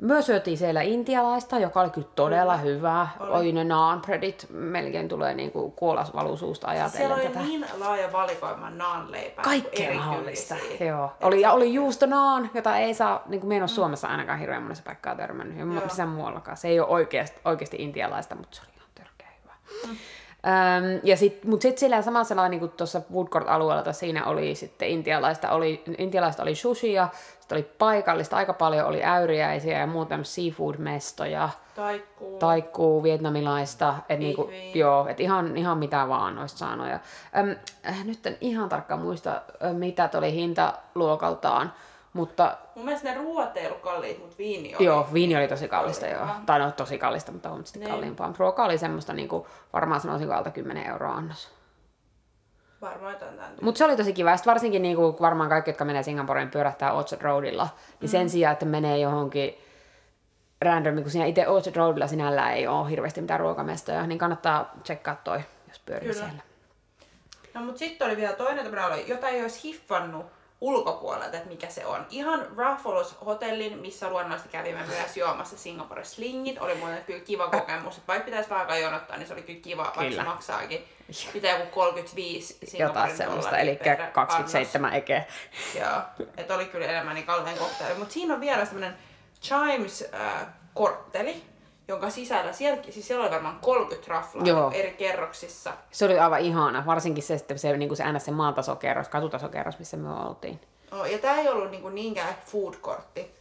Myös 0.00 0.26
syötiin 0.26 0.58
siellä 0.58 0.82
intialaista, 0.82 1.58
joka 1.58 1.80
oli 1.80 1.90
kyllä 1.90 2.08
todella 2.14 2.56
hyvää. 2.56 3.08
Oli. 3.20 3.30
Oi 3.30 3.52
ne 3.52 3.64
naan 3.64 4.02
breadit, 4.02 4.46
melkein 4.50 5.08
tulee 5.08 5.34
niinku 5.34 5.70
kuolas 5.70 6.14
valuu 6.14 6.36
suusta 6.36 6.66
Siellä 6.66 6.82
ajatellen 6.84 7.12
oli 7.12 7.22
tätä. 7.22 7.40
niin 7.40 7.66
laaja 7.78 8.12
valikoima 8.12 8.70
naanleipää. 8.70 9.44
Kaikkea 9.44 9.94
mahdollista. 9.94 10.54
Joo. 10.80 11.12
Oli, 11.22 11.40
ja 11.40 11.52
oli 11.52 11.74
juusto 11.74 12.06
naan, 12.06 12.50
jota 12.54 12.76
ei 12.76 12.94
saa, 12.94 13.22
niin 13.26 13.40
kuin 13.40 13.48
me 13.48 13.56
en 13.56 13.62
ole 13.62 13.68
Suomessa 13.68 14.08
ainakaan 14.08 14.38
hirveän 14.38 14.62
monessa 14.62 14.84
paikkaa 14.86 15.14
törmännyt. 15.14 15.58
Ja 15.58 15.64
missään 15.66 16.08
muuallakaan. 16.08 16.56
Se 16.56 16.68
ei 16.68 16.80
ole 16.80 16.88
oikeasti, 16.88 17.40
oikeasti 17.44 17.76
intialaista, 17.80 18.34
mutta 18.34 18.56
se 18.56 18.62
oli 18.62 18.72
ihan 18.76 18.88
törkeä 18.94 19.28
hyvä. 19.42 19.52
Öm, 20.46 21.00
ja 21.02 21.16
sit, 21.16 21.44
mutta 21.44 21.62
sitten 21.62 21.80
siellä 21.80 22.02
samalla 22.02 22.48
niin 22.48 22.60
kuin 22.60 22.70
tuossa 22.70 23.00
food 23.12 23.26
court-alueella, 23.26 23.82
tai 23.82 23.94
siinä 23.94 24.24
oli 24.24 24.54
sitten 24.54 24.88
intialaista, 24.88 25.50
oli, 25.50 25.82
intialaista 25.98 26.42
oli 26.42 26.54
sushia, 26.54 27.08
sitten 27.40 27.56
oli 27.56 27.62
paikallista, 27.78 28.36
aika 28.36 28.52
paljon 28.52 28.86
oli 28.86 29.04
äyriäisiä 29.04 29.78
ja 29.78 29.86
muuta 29.86 30.18
seafood-mestoja, 30.22 31.48
Taikkuu. 31.74 32.38
taikkuu, 32.38 33.02
vietnamilaista, 33.02 33.94
et 34.08 34.18
niinku, 34.18 34.50
joo, 34.74 35.06
et 35.08 35.20
ihan, 35.20 35.56
ihan 35.56 35.78
mitä 35.78 36.08
vaan 36.08 36.38
olisi 36.38 36.58
saanut. 36.58 36.88
Ja, 36.88 36.98
äm, 37.38 37.56
äh, 37.88 38.04
nyt 38.04 38.26
en 38.26 38.36
ihan 38.40 38.68
tarkkaan 38.68 39.00
muista, 39.00 39.42
mitä 39.72 40.10
oli 40.14 40.32
hintaluokaltaan, 40.32 41.72
mutta 42.16 42.56
Mun 42.74 42.84
mielestä 42.84 43.08
ne 43.10 43.18
ruoat 43.18 43.56
ei 43.56 43.66
ollut 43.66 43.80
kalliit, 43.80 44.18
mutta 44.18 44.38
viini 44.38 44.74
oli. 44.76 44.84
joo, 44.84 45.06
viini 45.12 45.36
oli 45.36 45.48
tosi 45.48 45.68
kallista, 45.68 46.06
joo. 46.06 46.26
Tai 46.46 46.58
no 46.58 46.70
tosi 46.70 46.98
kallista, 46.98 47.32
mutta 47.32 47.50
on 47.50 47.66
sitten 47.66 47.80
Niin. 47.82 47.90
kalliimpaa. 47.92 48.26
Mutta 48.26 48.40
Ruoka 48.40 48.64
oli 48.64 48.78
semmoista, 48.78 49.12
niinku, 49.12 49.46
varmaan 49.72 50.00
sanoisin 50.00 50.32
alta 50.32 50.50
10 50.50 50.86
euroa 50.86 51.12
annos. 51.14 51.50
Varmaan 52.82 53.12
jotain 53.12 53.36
tämän 53.36 53.50
Mutta 53.62 53.78
se 53.78 53.84
oli 53.84 53.96
tosi 53.96 54.12
kiva. 54.12 54.30
Ja 54.30 54.36
sit 54.36 54.46
varsinkin 54.46 54.82
niinku, 54.82 55.16
varmaan 55.20 55.48
kaikki, 55.48 55.70
jotka 55.70 55.84
menee 55.84 56.02
Singaporeen 56.02 56.50
pyörähtää 56.50 56.92
Orchard 56.92 57.22
Roadilla, 57.22 57.68
niin 57.88 58.08
Mm. 58.08 58.12
sen 58.12 58.30
sijaan, 58.30 58.52
että 58.52 58.66
menee 58.66 58.98
johonkin 58.98 59.58
random, 60.62 61.02
kun 61.02 61.10
siinä 61.10 61.26
itse 61.26 61.48
Orchard 61.48 61.76
Roadilla 61.76 62.06
sinällään 62.06 62.52
ei 62.54 62.66
ole 62.66 62.90
hirveästi 62.90 63.20
mitään 63.20 63.40
ruokamestoja, 63.40 64.06
niin 64.06 64.18
kannattaa 64.18 64.70
tsekkaa 64.82 65.16
toi, 65.24 65.40
jos 65.68 65.78
pyörii 65.86 66.08
Kyllä. 66.08 66.26
siellä. 66.26 66.42
No 67.54 67.60
mut 67.60 67.76
sitten 67.76 68.06
oli 68.06 68.16
vielä 68.16 68.32
toinen 68.32 68.84
oli, 68.86 69.04
jota 69.08 69.28
ei 69.28 69.42
olisi 69.42 69.62
hiffannut 69.68 70.26
ulkopuolelta, 70.60 71.36
että 71.36 71.48
mikä 71.48 71.68
se 71.68 71.86
on. 71.86 72.06
Ihan 72.10 72.46
Raffles 72.56 73.14
hotellin, 73.26 73.78
missä 73.78 74.10
luonnollisesti 74.10 74.52
kävimme 74.52 74.86
myös 74.86 75.16
juomassa 75.16 75.58
Singapore 75.58 76.04
slingit. 76.04 76.58
Oli 76.58 76.74
muuten 76.74 77.04
kyllä 77.04 77.20
kiva 77.20 77.48
kokemus, 77.48 77.96
että 77.96 78.06
vaikka 78.06 78.24
pitäisi 78.24 78.50
vähän 78.50 78.62
aikaa 78.62 78.78
jonottaa, 78.78 79.16
niin 79.16 79.26
se 79.26 79.32
oli 79.32 79.42
kyllä 79.42 79.60
kiva, 79.60 79.82
vaikka 79.82 80.00
Kyllä. 80.00 80.22
se 80.22 80.28
maksaakin 80.28 80.84
mitä 81.34 81.48
joku 81.48 81.66
35 81.66 82.54
Jotain 82.54 82.70
Singaporen 82.70 83.16
semmoista, 83.16 83.50
dollaria 83.50 83.70
eli 83.72 83.78
per 83.84 83.96
27 84.12 84.94
ekeä. 84.94 85.16
annos. 85.16 85.74
Joo, 85.80 86.26
että 86.36 86.54
oli 86.54 86.64
kyllä 86.64 86.86
enemmän 86.86 87.14
niin 87.14 87.26
kalleen 87.26 87.58
koktaili. 87.58 87.98
Mutta 87.98 88.14
siinä 88.14 88.34
on 88.34 88.40
vielä 88.40 88.64
semmoinen 88.64 88.96
Chimes-kortteli, 89.42 91.42
jonka 91.88 92.10
sisällä, 92.10 92.52
siellä, 92.52 92.82
siis 92.90 93.06
siellä 93.06 93.24
oli 93.24 93.30
varmaan 93.30 93.58
30 93.60 94.12
raflaa 94.12 94.46
Joo. 94.46 94.70
eri 94.70 94.90
kerroksissa. 94.90 95.72
Se 95.90 96.04
oli 96.04 96.18
aivan 96.18 96.40
ihana, 96.40 96.86
varsinkin 96.86 97.22
se, 97.22 97.38
sitten 97.38 97.58
se, 97.58 97.76
niin 97.76 97.88
kuin 97.88 97.96
se 97.96 98.12
NS 98.12 98.24
se 98.24 98.30
maatasokerros, 98.30 99.08
katutasokerros, 99.08 99.78
missä 99.78 99.96
me 99.96 100.10
oltiin. 100.10 100.60
Oh, 100.92 101.06
ja 101.06 101.18
tämä 101.18 101.40
ei 101.40 101.48
ollut 101.48 101.70
niinku 101.70 101.88
niinkään 101.88 102.34
food-kortti. 102.46 103.34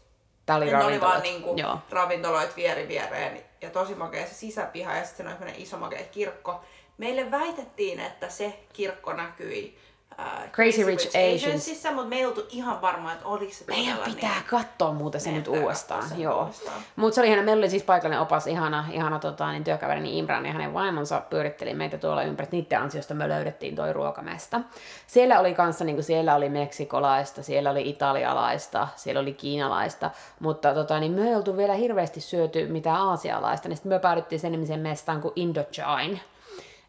Tää 0.45 0.55
oli 0.55 0.65
Ne 0.65 0.83
oli 0.83 1.01
vaan 1.01 1.21
niinku 1.21 1.53
Joo. 1.57 1.79
ravintoloit 1.89 2.55
vieri 2.55 2.87
viereen 2.87 3.41
ja 3.61 3.69
tosi 3.69 3.95
makea 3.95 4.27
se 4.27 4.33
sisäpiha 4.33 4.95
ja 4.95 5.05
sitten 5.05 5.37
se 5.39 5.53
iso 5.57 5.77
makea 5.77 6.03
kirkko. 6.11 6.61
Meille 6.97 7.31
väitettiin, 7.31 7.99
että 7.99 8.29
se 8.29 8.59
kirkko 8.73 9.13
näkyi 9.13 9.77
ää, 10.17 10.49
Crazy 10.51 10.83
Rich 10.83 11.07
Asians. 11.07 11.43
Asiansissa, 11.43 11.91
mutta 11.91 12.09
me 12.09 12.15
ei 12.15 12.25
oltu 12.25 12.45
ihan 12.49 12.81
varma, 12.81 13.13
että 13.13 13.25
oliko 13.25 13.53
se 13.53 13.65
Meidän 13.67 13.97
pitää 14.05 14.33
niin. 14.33 14.43
katsoa 14.49 14.93
muuten 14.93 15.21
se 15.21 15.31
nyt 15.31 15.47
uudestaan. 15.47 16.03
Joo. 16.17 16.41
uudestaan. 16.41 16.81
Mutta 16.95 17.15
se 17.15 17.21
oli 17.21 17.27
ihana, 17.27 17.43
meillä 17.43 17.61
oli 17.61 17.69
siis 17.69 17.83
paikallinen 17.83 18.21
opas, 18.21 18.47
ihana, 18.47 18.85
ihana 18.91 19.19
tota, 19.19 19.51
niin 19.51 19.63
työkaverini 19.63 20.19
Imran 20.19 20.45
ja 20.45 20.51
hänen 20.51 20.73
vaimonsa 20.73 21.21
pyöritteli 21.29 21.73
meitä 21.73 21.97
tuolla 21.97 22.23
ympäri. 22.23 22.49
Niiden 22.51 22.81
ansiosta 22.81 23.13
me 23.13 23.29
löydettiin 23.29 23.75
toi 23.75 23.93
ruokamesta. 23.93 24.61
Siellä 25.07 25.39
oli 25.39 25.53
kanssa, 25.53 25.85
niin 25.85 25.95
kuin 25.95 26.03
siellä 26.03 26.35
oli 26.35 26.49
meksikolaista, 26.49 27.43
siellä 27.43 27.71
oli 27.71 27.89
italialaista, 27.89 28.87
siellä 28.95 29.19
oli 29.21 29.33
kiinalaista, 29.33 30.11
mutta 30.39 30.73
tota, 30.73 30.99
niin 30.99 31.11
me 31.11 31.27
ei 31.27 31.35
oltu 31.35 31.57
vielä 31.57 31.73
hirveästi 31.73 32.21
syöty 32.21 32.67
mitään 32.67 33.01
aasialaista, 33.01 33.69
niin 33.69 33.77
sitten 33.77 33.91
me 33.91 33.99
päädyttiin 33.99 34.39
sen 34.39 34.51
nimisen 34.51 34.79
mestaan 34.79 35.21
kuin 35.21 35.33
Indochine. 35.35 36.19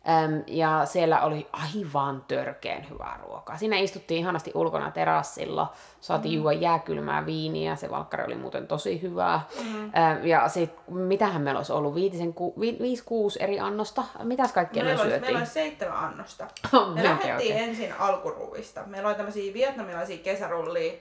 Öm, 0.08 0.42
ja 0.46 0.80
siellä 0.84 1.20
oli 1.20 1.48
aivan 1.52 2.24
törkeen 2.28 2.90
hyvää 2.90 3.20
ruokaa. 3.22 3.58
Siinä 3.58 3.78
istuttiin 3.78 4.20
ihanasti 4.20 4.50
ulkona 4.54 4.90
terassilla, 4.90 5.72
saatiin 6.00 6.38
mm. 6.38 6.42
juoda 6.42 6.58
jääkylmää 6.58 7.26
viiniä, 7.26 7.76
se 7.76 7.90
valkkari 7.90 8.24
oli 8.24 8.34
muuten 8.34 8.66
tosi 8.66 9.02
hyvää. 9.02 9.40
Mm. 9.64 9.84
Öm, 9.84 10.26
ja 10.26 10.48
sitten, 10.48 10.94
mitähän 10.94 11.42
meillä 11.42 11.58
olisi 11.58 11.72
ollut, 11.72 11.94
viitisen, 11.94 12.34
ku, 12.34 12.54
vi, 12.60 12.76
viisi, 12.80 13.02
kuusi 13.06 13.42
eri 13.42 13.60
annosta, 13.60 14.04
mitäs 14.22 14.52
kaikkea 14.52 14.82
me 14.82 14.88
Meillä 14.88 15.02
oli, 15.02 15.10
syötiin? 15.10 15.26
meillä 15.26 15.38
oli 15.38 15.46
seitsemän 15.46 15.96
annosta. 15.96 16.46
Me 16.94 17.04
lähdettiin 17.04 17.34
okei. 17.34 17.52
ensin 17.52 17.92
alkuruvista. 17.98 18.82
Meillä 18.86 19.08
oli 19.08 19.16
tämmöisiä 19.16 19.54
vietnamilaisia 19.54 20.18
kesärullia 20.18 20.92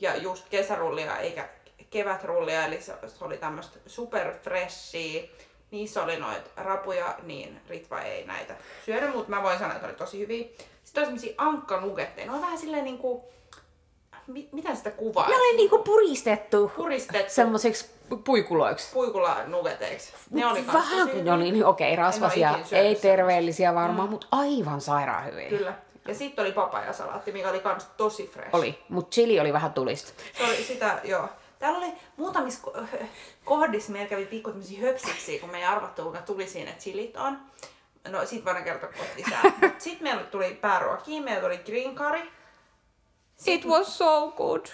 ja 0.00 0.16
just 0.16 0.48
kesärullia 0.50 1.18
eikä 1.18 1.48
kevätrullia, 1.90 2.66
eli 2.66 2.80
se, 2.80 2.94
se 3.06 3.24
oli 3.24 3.36
tämmöistä 3.36 3.78
superfreshia. 3.86 5.22
Niissä 5.74 6.02
oli 6.02 6.16
noita 6.16 6.50
rapuja, 6.56 7.14
niin 7.22 7.60
Ritva 7.68 8.00
ei 8.00 8.26
näitä 8.26 8.54
syödä, 8.86 9.08
mutta 9.12 9.30
mä 9.30 9.42
voin 9.42 9.58
sanoa, 9.58 9.74
että 9.74 9.86
oli 9.86 9.94
tosi 9.94 10.18
hyviä. 10.18 10.44
Sitten 10.84 11.00
oli 11.00 11.06
semmosia 11.06 11.34
ankkanugetteja. 11.38 12.26
Ne 12.26 12.32
on 12.32 12.40
vähän 12.40 12.58
silleen 12.58 12.84
niinku, 12.84 13.24
mi, 14.26 14.48
mitä 14.52 14.74
sitä 14.74 14.90
kuvaa? 14.90 15.28
Ne 15.28 15.36
oli 15.36 15.56
niinku 15.56 15.78
puristettu 15.78 16.72
puristettu 16.76 17.32
semmoisiksi 17.32 17.90
puikuloiksi. 18.24 18.92
puikula 18.92 19.36
nugeteiksi. 19.46 20.12
Ne 20.30 20.46
oli 20.46 20.66
Vähän 20.66 21.08
kuin 21.08 21.18
hyviä. 21.18 21.34
oli, 21.34 21.52
niin 21.52 21.66
okei, 21.66 21.96
rasvasia, 21.96 22.58
ei 22.72 22.94
terveellisiä 22.94 23.74
varmaan, 23.74 24.08
mm. 24.08 24.10
mutta 24.10 24.26
aivan 24.32 24.80
sairaan 24.80 25.24
hyviä. 25.24 25.48
Kyllä. 25.48 25.74
Ja 26.08 26.14
sitten 26.14 26.44
oli 26.44 26.52
papajasalaatti, 26.52 27.32
mikä 27.32 27.50
oli 27.50 27.60
kans 27.60 27.86
tosi 27.96 28.30
fresh. 28.32 28.54
Oli, 28.54 28.78
mutta 28.88 29.14
chili 29.14 29.40
oli 29.40 29.52
vähän 29.52 29.72
tulista. 29.72 30.12
Se 30.38 30.44
oli 30.44 30.56
sitä, 30.56 31.00
joo. 31.04 31.28
Täällä 31.64 31.78
oli 31.78 31.92
muutamissa 32.16 32.60
ko- 32.66 33.06
kohdissa, 33.44 33.92
meillä 33.92 34.08
kävi 34.08 34.26
pikku 34.26 34.50
tämmöisiä 34.50 34.80
höpsiksiä, 34.80 35.40
kun 35.40 35.50
me 35.50 35.58
ei 35.58 35.64
arvattu, 35.64 36.02
kuinka 36.02 36.22
tuli 36.22 36.48
siinä 36.48 36.72
chilit 36.72 37.16
on. 37.16 37.38
No 38.08 38.26
sit 38.26 38.44
voidaan 38.44 38.64
kertoa 38.64 38.88
kohta 38.88 39.12
lisää. 39.16 39.42
Mut 39.62 39.80
sit 39.80 40.00
meillä 40.00 40.22
tuli 40.22 40.54
pääruokia, 40.54 41.22
meillä 41.22 41.42
tuli 41.42 41.58
green 41.58 41.94
curry. 41.94 42.30
It 43.46 43.64
was 43.64 43.98
so 43.98 44.30
good. 44.36 44.66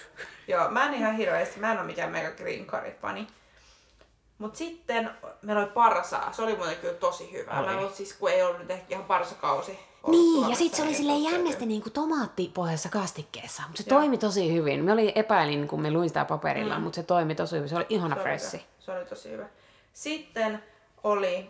Joo, 0.47 0.69
mä 0.69 0.85
en 0.85 0.93
ihan 0.93 1.15
hirveästi, 1.15 1.59
mä 1.59 1.71
en 1.71 1.77
oo 1.77 1.83
mikään 1.83 2.11
mega 2.11 2.31
green 2.31 2.65
curry 2.65 2.91
fani. 3.01 3.27
Mut 4.37 4.55
sitten 4.55 5.11
meillä 5.41 5.61
oli 5.61 5.71
parsaa, 5.71 6.33
se 6.33 6.41
oli 6.41 6.55
muuten 6.55 6.75
kyllä 6.75 6.93
tosi 6.93 7.31
hyvä. 7.31 7.59
Oli. 7.59 7.67
Mä 7.67 7.77
ollut 7.77 7.95
siis, 7.95 8.13
kun 8.13 8.29
ei 8.31 8.43
ollut 8.43 8.59
nyt 8.59 8.71
ehkä 8.71 8.85
ihan 8.89 9.05
parsakausi. 9.05 9.79
Niin, 10.07 10.49
ja 10.49 10.55
sitten 10.55 10.95
se 10.95 11.03
oli 11.03 11.11
ei 11.11 11.23
jännästi 11.23 11.65
niin 11.65 11.81
kuin 11.81 11.93
tomaattipohjassa 11.93 12.89
kastikkeessa, 12.89 13.63
mutta 13.67 13.83
se 13.83 13.89
Joo. 13.89 13.99
toimi 13.99 14.17
tosi 14.17 14.53
hyvin. 14.53 14.83
Me 14.85 14.91
oli 14.91 15.11
epäilin, 15.15 15.67
kun 15.67 15.81
me 15.81 15.91
luin 15.91 16.09
sitä 16.09 16.25
paperilla, 16.25 16.77
mm. 16.77 16.83
mutta 16.83 16.95
se 16.95 17.03
toimi 17.03 17.35
tosi 17.35 17.55
hyvin. 17.55 17.69
Se 17.69 17.75
oli 17.75 17.85
ihana 17.89 18.15
Se 18.15 18.19
oli 18.21 18.23
fressi. 18.23 18.57
hyvä. 18.57 18.67
Se 18.79 18.91
oli 18.91 19.05
tosi 19.05 19.31
hyvä. 19.31 19.45
Sitten 19.93 20.63
oli 21.03 21.49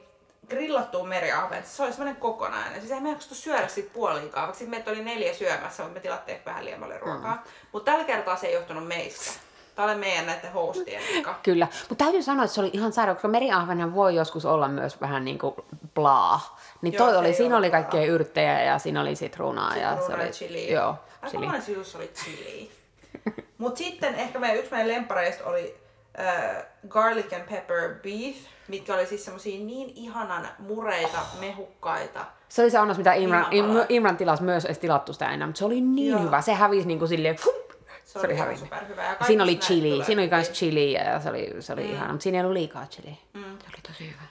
grillattua 0.50 1.04
meriahventa. 1.04 1.70
Se 1.70 1.84
oli 1.84 1.92
semmoinen 1.92 2.22
kokonainen. 2.22 2.80
Siis 2.80 2.92
eihän 2.92 3.04
me 3.04 3.10
jaksettu 3.10 3.36
syödä 3.36 3.68
sit 3.68 3.94
puoliikaa, 3.94 4.48
vaikka 4.48 4.66
meitä 4.68 4.92
oli 4.92 5.04
neljä 5.04 5.34
syömässä, 5.34 5.84
mutta 5.84 5.94
me 5.94 6.00
tilattiin 6.00 6.36
ehkä 6.36 6.50
vähän 6.50 6.66
liian 6.66 6.80
paljon 6.80 7.02
ruokaa. 7.02 7.36
Mm. 7.36 7.42
Mutta 7.72 7.92
tällä 7.92 8.06
kertaa 8.06 8.36
se 8.36 8.48
ei 8.48 8.54
johtunut 8.54 8.88
meistä. 8.88 9.32
Tämä 9.76 9.92
oli 9.92 10.00
meidän 10.00 10.26
näiden 10.26 10.52
hostien 10.54 11.02
vika. 11.14 11.40
Kyllä, 11.44 11.68
mutta 11.90 12.04
täytyy 12.06 12.24
sanoa, 12.24 12.46
että 12.46 12.56
se 12.56 12.62
oli 12.62 12.70
ihan 12.74 12.94
sairaan, 12.94 13.16
koska 13.16 13.28
meriahvenen 13.28 13.96
voi 13.96 14.16
joskus 14.16 14.46
olla 14.46 14.68
myös 14.68 15.02
vähän 15.02 15.26
niin 15.26 15.40
kuin 15.40 15.56
blaa. 15.96 16.60
Niin 16.82 16.94
Joo, 16.94 17.06
toi 17.08 17.18
oli, 17.18 17.34
siinä 17.34 17.58
oli 17.58 17.72
kaikkea 17.72 18.06
yrttejä 18.06 18.64
ja 18.64 18.80
siinä 18.80 19.02
oli 19.02 19.16
sitruunaa. 19.16 19.76
ja 19.76 19.98
se 20.08 20.14
oli, 20.14 20.26
ja 20.26 20.32
chili. 20.32 20.72
Joo, 20.72 20.90
Aika 20.90 21.28
chili. 21.28 21.46
monen 21.46 21.62
sivussa 21.62 21.98
oli 21.98 22.12
chili. 22.16 22.72
Mut 23.58 23.78
sitten 23.78 24.16
ehkä 24.16 24.40
meidän, 24.40 24.58
yksi 24.58 24.72
meidän 24.72 24.88
lempareista 24.88 25.50
oli 25.50 25.76
äh, 26.20 26.64
garlic 26.90 27.34
and 27.34 27.44
pepper 27.50 27.96
beef, 28.04 28.36
mitkä 28.68 28.94
oli 28.94 29.06
siis 29.06 29.26
semmosia 29.26 29.66
niin 29.66 29.92
ihanan 29.96 30.48
mureita, 30.60 31.20
mehukkaita. 31.40 32.26
Se 32.50 32.62
oli 32.62 32.72
se 32.72 32.78
annos, 32.78 32.98
mitä 32.98 33.14
Imran, 33.14 33.46
Lihapalat. 33.52 33.86
Im, 33.90 33.96
Imran 33.98 34.18
tilasi 34.18 34.44
myös, 34.44 34.66
ei 34.66 34.76
tilattu 34.76 35.14
sitä 35.14 35.32
enää, 35.32 35.48
mutta 35.48 35.60
se 35.60 35.66
oli 35.66 35.82
niin 35.82 36.12
Joo. 36.12 36.22
hyvä. 36.22 36.42
Se 36.42 36.54
hävisi 36.54 36.88
niin 36.88 37.00
kuin 37.00 37.10
silleen, 37.10 37.36
fup, 37.36 37.72
Se 38.06 38.20
oli, 38.20 38.34
ihan 38.34 38.38
hävinnyt. 38.48 38.60
superhyvä. 38.70 39.04
Ja 39.04 39.26
siinä 39.28 39.44
oli 39.44 39.56
chili, 39.58 40.06
siinä 40.06 40.22
oli 40.22 40.30
myös 40.30 40.52
chili 40.52 40.94
ja 40.94 41.20
se 41.20 41.30
oli, 41.30 41.56
se 41.60 41.74
oli 41.74 41.84
mm. 41.84 41.90
ihana, 41.94 42.12
mutta 42.12 42.24
siinä 42.24 42.38
ei 42.38 42.44
ollut 42.44 42.54
liikaa 42.54 42.86
chili. 42.86 43.18
Mm. 43.34 43.44
Se 43.44 43.66
oli 43.68 43.82
tosi 43.88 44.08
hyvä. 44.08 44.22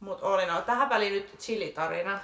Mut 0.00 0.22
oli 0.22 0.46
no. 0.46 0.60
Tähän 0.60 0.88
väliin 0.88 1.12
nyt 1.12 1.38
chili-tarina. 1.38 2.18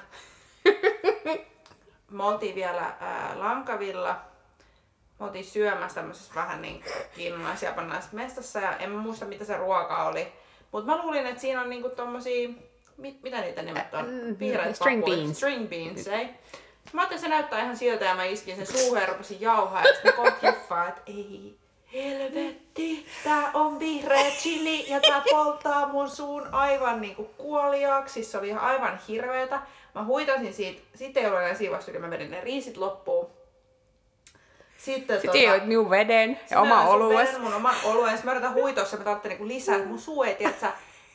Me 2.10 2.24
oltiin 2.24 2.54
vielä 2.54 2.92
ää, 3.00 3.32
Lankavilla. 3.34 4.20
Me 5.20 5.26
oltiin 5.26 5.44
syömässä 5.44 6.00
tämmöisessä 6.00 6.34
vähän 6.34 6.62
niin 6.62 6.84
kiinalais 7.14 7.62
japanilaisessa 7.62 8.16
mestassa 8.16 8.60
ja 8.60 8.76
en 8.76 8.90
muista 8.90 9.24
mitä 9.24 9.44
se 9.44 9.56
ruoka 9.56 10.04
oli. 10.04 10.32
Mut 10.72 10.86
mä 10.86 11.02
luulin, 11.02 11.26
että 11.26 11.40
siinä 11.40 11.60
on 11.60 11.70
niinku 11.70 11.88
tommosia, 11.88 12.48
mit, 12.96 13.22
mitä 13.22 13.40
niitä 13.40 13.62
nimet 13.62 13.94
on? 13.94 14.06
Vihreät 14.38 14.76
string 14.76 15.00
papulit. 15.00 15.18
beans. 15.18 15.36
String 15.36 15.68
beans, 15.68 16.06
ei? 16.08 16.28
Mä 16.92 17.00
ajattelin, 17.00 17.02
että 17.02 17.16
se 17.18 17.28
näyttää 17.28 17.62
ihan 17.62 17.76
siltä 17.76 18.04
ja 18.04 18.14
mä 18.14 18.24
iskin 18.24 18.56
sen 18.56 18.66
suuhun 18.66 18.98
ja 19.00 19.06
rupesin 19.06 19.40
jauhaa 19.40 19.84
ja 19.84 19.92
sitten 19.92 20.12
kohta 20.12 20.52
hiffaa, 20.52 20.88
että 20.88 21.02
ei 21.06 21.58
helvetti, 21.94 23.06
tää 23.24 23.50
on 23.54 23.78
vihreä 23.78 24.30
chili 24.30 24.90
ja 24.90 25.00
tää 25.00 25.22
polttaa 25.30 25.88
mun 25.88 26.10
suun 26.10 26.48
aivan 26.52 27.00
niinku 27.00 27.24
kuoliaaksi. 27.24 28.14
Siis 28.14 28.32
se 28.32 28.38
oli 28.38 28.48
ihan 28.48 28.62
aivan 28.62 29.00
hirveetä. 29.08 29.60
Mä 29.94 30.04
huitasin 30.04 30.54
siitä, 30.54 30.82
sitten 30.94 31.22
ei 31.22 31.28
ollut 31.28 31.42
enää 31.42 31.54
siivosta, 31.54 31.98
mä 31.98 32.10
vedin 32.10 32.30
ne 32.30 32.40
riisit 32.40 32.76
loppuun. 32.76 33.30
Sitten, 34.78 35.20
Sitten 35.20 35.42
joit 35.42 35.66
minun 35.66 35.90
veden 35.90 36.40
ja 36.50 36.60
oma 36.60 36.84
olues. 36.84 37.28
Vedän 37.28 37.40
mun 37.40 37.54
oman 37.54 37.74
oluen, 37.84 38.12
sitten 38.12 38.26
mä 38.26 38.32
yritän 38.32 38.54
huitoa 38.54 38.84
sen, 38.84 38.98
mä 38.98 39.04
tarvitsen 39.04 39.28
niinku 39.28 39.48
lisää, 39.48 39.76
että 39.76 39.88
mun 39.88 39.98
suu 39.98 40.22
ei 40.22 40.34
tiedä, 40.34 40.50
että 40.50 40.72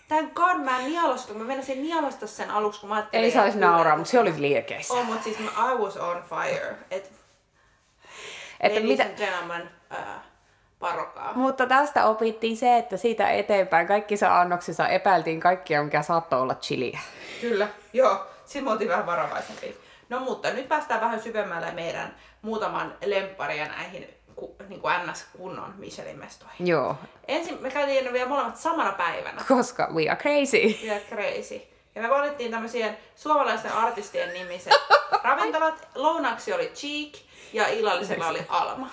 Tän 0.07 0.31
kan 0.31 0.61
mä 0.61 0.79
en 0.79 0.85
nialosta, 0.85 1.27
kun 1.27 1.41
mä 1.41 1.47
menisin 1.47 1.81
nialosta 1.81 2.27
sen 2.27 2.51
aluksi, 2.51 2.79
kun 2.79 2.89
mä 2.89 2.95
ajattelin... 2.95 3.25
Ei 3.25 3.31
saisi 3.31 3.57
nauraa, 3.57 3.97
mutta 3.97 4.11
se 4.11 4.19
oli 4.19 4.41
liekeissä. 4.41 4.93
On, 4.93 5.05
mutta 5.05 5.23
siis 5.23 5.39
mä, 5.39 5.49
I 5.71 5.75
was 5.75 5.97
on 5.97 6.23
fire. 6.29 6.75
Et, 6.91 7.11
Että 8.59 8.79
mitä, 8.79 9.03
and 9.03 9.17
gentlemen, 9.17 9.69
äh, 9.91 10.05
parokaa. 10.79 11.31
mutta 11.35 11.65
tästä 11.65 12.05
opittiin 12.05 12.57
se, 12.57 12.77
että 12.77 12.97
siitä 12.97 13.29
eteenpäin 13.31 13.87
kaikissa 13.87 14.39
annoksissa 14.39 14.87
epäiltiin 14.87 15.39
kaikkia, 15.39 15.83
mikä 15.83 16.01
saattoi 16.01 16.41
olla 16.41 16.55
chiliä. 16.55 16.99
Kyllä, 17.41 17.67
joo. 17.93 18.25
Siinä 18.45 18.65
me 18.65 18.71
oltiin 18.71 18.89
vähän 18.89 19.05
varovaisempia. 19.05 19.71
No 20.09 20.19
mutta 20.19 20.49
nyt 20.49 20.67
päästään 20.69 21.01
vähän 21.01 21.21
syvemmälle 21.21 21.71
meidän 21.71 22.15
muutaman 22.41 22.95
lempparia 23.05 23.65
näihin 23.67 24.07
ku, 24.35 24.55
niin 24.69 24.81
kuin 24.81 24.93
NS-kunnon 25.05 25.73
Michelin-mestoihin. 25.77 26.67
Joo, 26.67 26.95
Ensin 27.27 27.61
me 27.61 27.71
käytiin 27.71 28.05
ne 28.05 28.13
vielä 28.13 28.29
molemmat 28.29 28.57
samana 28.57 28.91
päivänä. 28.91 29.41
koska 29.47 29.89
we 29.93 30.09
are 30.09 30.19
crazy. 30.19 30.81
Vielä 30.83 30.99
crazy. 31.09 31.61
Ja 31.95 32.01
me 32.01 32.09
valittiin 32.09 32.51
tämmöisiä 32.51 32.93
suomalaisten 33.15 33.73
artistien 33.73 34.33
nimiset 34.33 34.73
ravintolat. 35.23 35.87
Lounaksi 35.95 36.53
oli 36.53 36.71
Cheek 36.75 37.13
ja 37.53 37.67
illallisella 37.67 38.27
oli 38.27 38.45
Alma. 38.49 38.89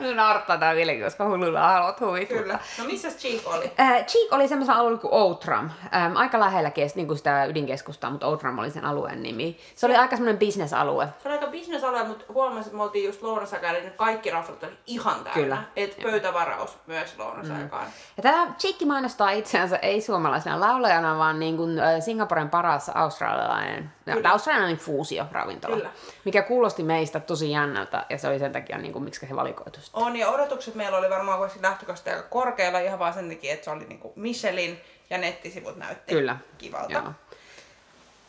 No 0.00 0.56
tää 0.58 0.74
vieläkin, 0.74 1.04
koska 1.04 1.28
hullulla 1.28 1.68
haluat 1.68 2.00
huvit. 2.00 2.28
Kyllä. 2.28 2.58
No 2.78 2.84
missä 2.84 3.08
Cheek 3.08 3.46
oli? 3.46 3.72
Äh, 3.80 4.06
Cheek 4.06 4.32
oli 4.32 4.48
semmoisella 4.48 4.78
alueella 4.78 5.00
kuin 5.00 5.14
Outram. 5.14 5.70
Ähm, 5.94 6.16
aika 6.16 6.40
lähellä 6.40 6.70
kes, 6.70 6.94
niin 6.94 7.06
kuin 7.06 7.16
sitä 7.16 7.44
ydinkeskustaa, 7.44 8.10
mutta 8.10 8.26
Outram 8.26 8.58
oli 8.58 8.70
sen 8.70 8.84
alueen 8.84 9.22
nimi. 9.22 9.58
Se 9.74 9.86
oli 9.86 9.96
aika 9.96 10.16
semmoinen 10.16 10.38
bisnesalue. 10.38 11.08
Se 11.22 11.28
oli 11.28 11.38
aika 11.38 11.50
bisnesalue, 11.50 12.04
mutta 12.04 12.24
huomasin, 12.28 12.62
että 12.64 12.76
me 12.76 12.82
oltiin 12.82 13.04
just 13.04 13.22
lounasaikaan, 13.22 13.74
niin 13.74 13.92
kaikki 13.92 14.30
raflat 14.30 14.62
oli 14.62 14.78
ihan 14.86 15.14
täynnä. 15.14 15.32
Kyllä. 15.34 15.62
Et 15.76 15.98
pöytävaraus 16.02 16.78
myös 16.86 17.18
lounasaikaan. 17.18 17.86
Ja 18.16 18.22
tämä 18.22 18.46
Cheek 18.58 18.80
mainostaa 18.86 19.30
itseänsä 19.30 19.76
ei 19.76 20.00
suomalaisena 20.00 20.60
laulajana, 20.60 21.18
vaan 21.18 21.40
niin 21.40 21.56
kuin 21.56 21.78
äh, 21.78 22.00
Singaporen 22.00 22.50
paras 22.50 22.88
australialainen, 22.88 23.92
Kyllä. 24.14 24.30
australialainen 24.30 24.78
fuusioravintola, 24.78 25.76
Kyllä. 25.76 25.90
mikä 26.24 26.42
kuulosti 26.42 26.82
meistä 26.82 27.20
tosi 27.20 27.50
jännältä 27.50 28.06
ja 28.10 28.18
se 28.18 28.28
oli 28.28 28.38
sen 28.38 28.52
takia, 28.52 28.78
niin 28.78 28.92
kuin, 28.92 29.04
miksi 29.04 29.28
he 29.30 29.36
valikoitu 29.36 29.80
sitä. 29.80 29.98
On 29.98 30.16
ja 30.16 30.28
odotukset 30.28 30.74
meillä 30.74 30.98
oli 30.98 31.10
varmaan 31.10 31.38
kuitenkin 31.38 31.62
lähtökohtaisesti 31.62 32.10
aika 32.10 32.28
korkealla 32.28 32.78
ihan 32.78 32.98
vaan 32.98 33.14
sen 33.14 33.28
takia, 33.28 33.52
että 33.54 33.64
se 33.64 33.70
oli 33.70 33.84
niinku 33.84 34.12
Michelin 34.16 34.80
ja 35.10 35.18
nettisivut 35.18 35.76
näytti 35.76 36.14
Kyllä. 36.14 36.36
kivalta. 36.58 36.92
Joo. 36.92 37.12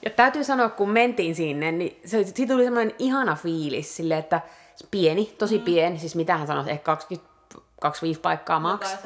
Ja 0.06 0.12
täytyy 0.12 0.44
sanoa, 0.44 0.70
kun 0.70 0.90
mentiin 0.90 1.36
sinne, 1.36 1.72
niin 1.72 2.02
se, 2.06 2.24
siitä 2.24 2.54
tuli 2.54 2.64
semmoinen 2.64 2.96
ihana 3.00 3.36
fiilis, 3.36 3.96
sille, 3.96 4.18
että 4.18 4.42
pieni, 4.92 5.36
tosi 5.38 5.58
mm. 5.58 5.64
pieni, 5.64 6.00
siis 6.00 6.16
mitä 6.16 6.38
hän 6.38 6.48
sanoisi, 6.48 6.72
ehkä 6.72 6.84
20 6.84 7.38
25 7.82 8.20
paikkaa 8.20 8.60
maks. 8.60 8.98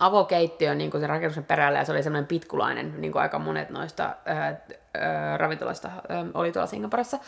Avokeittiö 0.00 0.74
niin 0.74 0.90
kuin 0.90 1.00
sen 1.00 1.08
rakennuksen 1.08 1.44
perällä 1.44 1.78
ja 1.78 1.84
se 1.84 1.92
oli 1.92 2.02
semmoinen 2.02 2.26
pitkulainen, 2.26 3.00
niin 3.00 3.12
kuin 3.12 3.22
aika 3.22 3.38
monet 3.38 3.70
noista 3.70 4.16
ää, 4.24 4.60
ää, 5.00 5.36
ravintoloista 5.36 5.88
ää, 6.08 6.26
oli 6.34 6.52
tuolla 6.52 6.66
Singaporessa. 6.66 7.18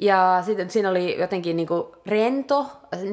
Ja 0.00 0.42
sitten 0.46 0.70
siinä 0.70 0.90
oli 0.90 1.20
jotenkin 1.20 1.56
niin 1.56 1.68
kuin 1.68 1.86
rento, 2.06 2.66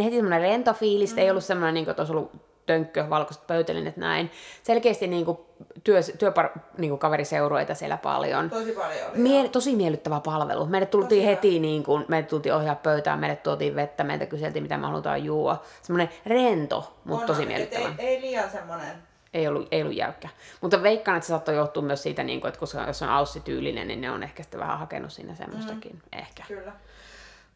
heti 0.03 0.15
semmoinen 0.15 0.41
rento 0.41 0.73
fiilis, 0.73 1.13
mm. 1.13 1.17
ei 1.17 1.29
ollut 1.29 1.43
semmoinen, 1.43 1.73
niin 1.73 1.85
kuin, 1.85 1.91
että 1.91 2.01
olisi 2.01 2.13
ollut 2.13 2.31
tönkkö, 2.65 3.09
valkoiset 3.09 3.47
pöytälinet 3.47 3.97
näin. 3.97 4.31
Selkeästi 4.63 5.07
niin 5.07 5.25
kuin 5.25 5.37
työ, 5.83 5.99
työpar, 6.19 6.49
niin 6.77 6.89
kuin 6.89 6.99
kaveriseuroita 6.99 7.75
siellä 7.75 7.97
paljon. 7.97 8.49
Tosi 8.49 8.71
paljon 8.71 9.09
oli. 9.09 9.17
Mie- 9.17 9.49
tosi 9.49 9.75
miellyttävä 9.75 10.19
palvelu. 10.19 10.65
Meille 10.65 10.85
tultiin 10.85 11.25
heti, 11.25 11.59
niin 11.59 11.83
kuin, 11.83 12.05
meille 12.07 12.27
tultiin 12.27 12.55
ohjaa 12.55 12.75
pöytään, 12.75 13.19
meille 13.19 13.35
tuotiin 13.35 13.75
vettä, 13.75 14.03
meiltä 14.03 14.25
kyseltiin, 14.25 14.63
mitä 14.63 14.77
me 14.77 14.87
halutaan 14.87 15.23
juua. 15.23 15.61
Semmoinen 15.81 16.09
rento, 16.25 16.93
mutta 17.05 17.27
tosi 17.27 17.45
miellyttävä. 17.45 17.87
Ei, 17.97 18.07
ei 18.07 18.21
liian 18.21 18.49
semmoinen. 18.49 19.12
Ei 19.33 19.47
ollut, 19.47 19.67
ei 19.71 19.81
ollut 19.81 19.95
jäykkä. 19.95 20.29
Mutta 20.61 20.83
veikkaan, 20.83 21.17
että 21.17 21.27
se 21.27 21.29
saattoi 21.29 21.55
johtua 21.55 21.83
myös 21.83 22.03
siitä, 22.03 22.23
niin 22.23 22.41
kuin, 22.41 22.49
että 22.49 22.59
koska 22.59 22.81
jos 22.87 23.01
on 23.01 23.09
aussityylinen, 23.09 23.87
niin 23.87 24.01
ne 24.01 24.11
on 24.11 24.23
ehkä 24.23 24.43
sitten 24.43 24.59
vähän 24.59 24.79
hakenut 24.79 25.13
sinne 25.13 25.35
semmoistakin. 25.35 25.91
Mm. 25.91 26.19
Ehkä. 26.19 26.43
Kyllä. 26.47 26.71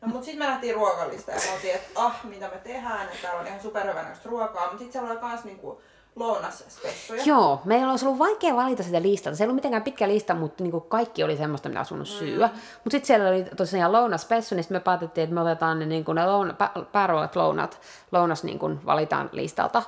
No 0.02 0.08
mut 0.08 0.24
sitten 0.24 0.40
me 0.40 0.52
lähtiin 0.52 0.76
ruokalista 0.76 1.32
ja 1.32 1.38
me 1.46 1.54
oltiin, 1.54 1.76
että 1.76 1.90
ah, 1.96 2.24
mitä 2.24 2.50
me 2.50 2.58
tehdään, 2.58 3.08
että 3.08 3.18
täällä 3.22 3.42
on 3.42 3.48
ihan 3.48 3.62
superhyvänäköistä 3.62 4.30
ruokaa, 4.30 4.64
mutta 4.64 4.78
sitten 4.78 4.92
siellä 4.92 5.12
oli 5.12 5.20
kans 5.20 5.44
niinku 5.44 5.82
lounasspessuja. 6.20 7.24
Joo, 7.26 7.62
meillä 7.66 7.92
olisi 7.92 8.06
ollut 8.06 8.20
vaikea 8.20 8.56
valita 8.56 8.84
sitä 8.84 9.02
listalta. 9.02 9.38
Se 9.38 9.44
ei 9.44 9.46
ollut 9.46 9.56
mitenkään 9.56 9.84
pitkä 9.84 10.08
lista, 10.08 10.36
mutta 10.36 10.64
niin 10.64 10.82
kaikki 10.88 11.24
oli 11.24 11.38
semmoista, 11.38 11.70
mitä 11.70 11.82
asunut 11.82 12.08
syödä. 12.08 12.48
Mm. 12.48 12.54
Mutta 12.54 12.92
sitten 12.92 13.06
siellä 13.08 13.30
oli 13.30 13.46
tosiaan 13.58 13.92
lounaspessu, 13.92 14.56
niin 14.56 14.66
me 14.70 14.80
päätettiin, 14.80 15.24
että 15.24 15.34
me 15.34 15.42
otetaan 15.42 15.80
ne, 15.80 15.86
niin 15.86 16.06
kuin 16.06 16.16
ne 16.16 16.26
louna, 16.26 16.54
pä, 16.54 16.70
pääruoat 16.92 17.36
lounat, 17.36 17.80
lounas 18.12 18.44
niin 18.44 18.60
kuin 18.60 18.86
valitaan 18.86 19.30
listalta. 19.32 19.84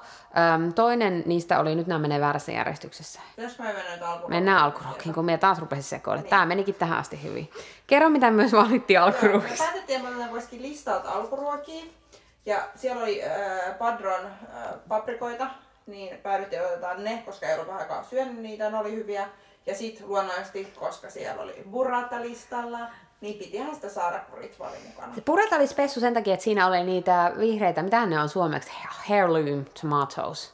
Öm, 0.56 0.74
toinen 0.74 1.24
niistä 1.26 1.60
oli, 1.60 1.76
nyt 1.76 1.88
nämä 1.88 2.00
menee 2.00 2.20
väärässä 2.20 2.52
järjestyksessä. 2.52 3.20
Pitäisikö 3.36 3.64
me 3.64 3.74
mennä 3.74 3.92
nyt 3.92 4.02
alkuruokaan? 4.02 4.30
Mennään 4.30 4.74
kun 5.14 5.26
me 5.26 5.38
taas 5.38 5.60
rupesi 5.60 5.82
sekoille. 5.82 6.24
Tämä 6.24 6.46
menikin 6.46 6.76
tähän 6.76 7.00
asti 7.00 7.24
hyvin. 7.24 7.50
Kerro, 7.88 8.10
mitä 8.10 8.32
myös 8.32 8.54
valittiin 8.54 9.00
Me 9.00 9.04
alkuruokissa. 9.04 9.64
päätettiin, 9.64 10.00
että 10.06 10.32
me 10.32 10.42
listalta 10.52 11.12
alkuruokia. 11.12 11.86
Ja 12.46 12.58
siellä 12.76 13.04
oli 13.04 13.24
äh, 13.24 13.78
Padron 13.78 14.26
äh, 14.26 14.32
paprikoita, 14.88 15.48
niin 15.92 16.18
päädyttiin 16.18 16.62
otetaan 16.66 17.04
ne, 17.04 17.24
koska 17.26 17.46
ei 17.46 17.54
ollut 17.54 17.68
vähän 17.68 17.82
aikaa 17.82 18.04
syönyt 18.04 18.38
niitä, 18.38 18.70
ne 18.70 18.78
oli 18.78 18.96
hyviä. 18.96 19.30
Ja 19.66 19.76
sitten 19.76 20.08
luonnollisesti, 20.08 20.74
koska 20.80 21.10
siellä 21.10 21.42
oli 21.44 21.64
burrata 21.72 22.22
listalla, 22.22 22.80
niin 23.22 23.36
pitihän 23.40 23.76
sitä 23.76 23.90
saada, 23.90 24.20
kun 24.20 24.40
Ritva 24.40 24.68
oli 24.68 24.78
mukana. 24.88 25.16
Se 25.16 25.22
purata 25.22 25.56
oli 25.56 25.68
spessu 25.68 26.00
sen 26.00 26.14
takia, 26.14 26.34
että 26.34 26.44
siinä 26.44 26.68
oli 26.68 26.84
niitä 26.84 27.32
vihreitä, 27.40 27.84
mitä 27.84 28.06
ne 28.06 28.20
on 28.20 28.30
suomeksi, 28.30 28.72
heirloom 29.10 29.66
tomatoes. 29.82 30.54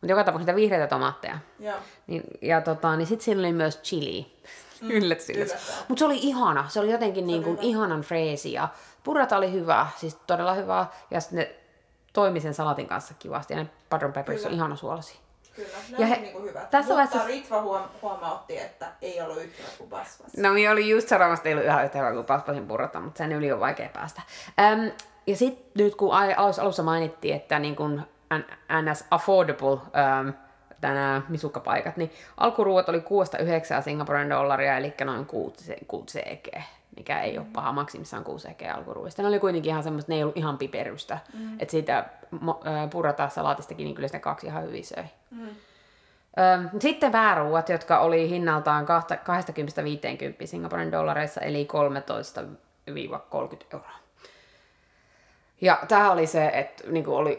Mutta 0.00 0.12
joka 0.12 0.24
tapauksessa 0.24 0.52
niitä 0.52 0.56
vihreitä 0.62 0.86
tomaatteja. 0.86 1.38
Joo. 1.58 1.76
Niin, 2.06 2.22
ja 2.40 2.60
tota, 2.60 2.96
niin 2.96 3.06
sitten 3.06 3.24
siinä 3.24 3.40
oli 3.40 3.52
myös 3.52 3.80
chili. 3.82 4.32
Mm, 4.80 4.90
yllätys, 4.90 5.30
yllätys. 5.30 5.84
Mutta 5.88 5.98
se 5.98 6.04
oli 6.04 6.18
ihana. 6.18 6.68
Se 6.68 6.80
oli 6.80 6.92
jotenkin 6.92 7.26
niin 7.26 7.42
kuin 7.42 7.56
hyvä. 7.56 7.62
ihanan 7.62 8.00
freesi. 8.00 8.52
Ja 8.52 8.68
purata 9.04 9.36
oli 9.36 9.52
hyvä, 9.52 9.86
siis 9.96 10.16
todella 10.26 10.54
hyvä. 10.54 10.86
Ja 11.10 11.20
sitten 11.20 11.38
ne 11.38 11.54
toimi 12.12 12.40
sen 12.40 12.54
salatin 12.54 12.86
kanssa 12.86 13.14
kivasti. 13.18 13.52
Ja 13.54 13.58
ne 13.62 13.70
padron 13.90 14.12
peppers 14.12 14.46
on 14.46 14.52
ihana 14.52 14.76
suolasi. 14.76 15.18
Kyllä, 15.56 15.68
ne 15.90 15.96
Ja 15.98 16.06
he- 16.06 16.16
niinku 16.16 16.40
hyvät. 16.42 16.70
tässä 16.70 16.94
Mutta 16.94 16.94
vaiheessa- 16.94 17.26
Ritva 17.26 17.62
huom- 17.62 17.88
huomautti, 18.02 18.58
että 18.58 18.86
ei 19.02 19.20
ollut 19.22 19.36
yhtä 19.42 19.62
kuin 19.78 19.90
basmas. 19.90 20.36
No 20.36 20.52
minä 20.52 20.70
oli 20.72 20.88
just 20.88 21.08
sanomassa, 21.08 21.40
että 21.40 21.48
ei 21.48 21.54
ollut 21.54 21.66
ihan 21.66 21.84
yhtä 21.84 21.98
hyvä 21.98 22.12
kuin 22.12 22.24
paspasin 22.24 22.66
purrata, 22.66 23.00
mutta 23.00 23.18
sen 23.18 23.32
yli 23.32 23.52
on 23.52 23.60
vaikea 23.60 23.88
päästä. 23.88 24.22
Öm, 24.60 24.90
ja 25.26 25.36
sitten 25.36 25.84
nyt 25.84 25.94
kun 25.94 26.14
alussa 26.58 26.82
mainittiin, 26.82 27.36
että 27.36 27.58
niin 27.58 27.76
kun 27.76 28.02
NS 28.82 29.04
affordable 29.10 29.72
öm, 29.72 30.32
nämä 30.82 31.22
misukkapaikat, 31.28 31.96
niin 31.96 32.12
alkuruuat 32.36 32.88
oli 32.88 33.00
6-9 33.00 33.82
Singaporen 33.82 34.30
dollaria, 34.30 34.76
eli 34.76 34.94
noin 35.04 35.26
6 35.26 35.74
CG, 36.12 36.48
mikä 36.96 37.20
ei 37.20 37.38
ole 37.38 37.46
paha, 37.52 37.72
maksimissaan 37.72 38.24
6 38.24 38.48
CG 38.48 38.62
alkuruuista. 38.74 39.22
Ne 39.22 39.28
oli 39.28 39.38
kuitenkin 39.38 39.70
ihan 39.70 39.82
semmoista, 39.82 40.12
ne 40.12 40.16
ei 40.16 40.22
ollut 40.22 40.36
ihan 40.36 40.58
piperystä, 40.58 41.18
mm. 41.34 41.52
että 41.58 41.70
siitä 41.70 42.04
purrata 42.90 43.28
salaatistakin, 43.28 43.84
niin 43.84 43.94
kyllä 43.94 44.08
sitä 44.08 44.18
kaksi 44.18 44.46
ihan 44.46 44.62
hyvin 44.62 44.84
söi. 44.84 45.04
Mm. 45.30 45.48
Sitten 46.80 47.12
pääruuat, 47.12 47.68
jotka 47.68 47.98
oli 47.98 48.28
hinnaltaan 48.28 48.86
kahta- 48.86 49.14
20-50 49.14 50.46
Singaporen 50.46 50.92
dollareissa, 50.92 51.40
eli 51.40 51.68
13-30 52.90 53.64
euroa. 53.72 53.92
Ja 55.60 55.78
tämä 55.88 56.12
oli 56.12 56.26
se, 56.26 56.46
että 56.46 56.84
niinku 56.90 57.14
oli 57.16 57.38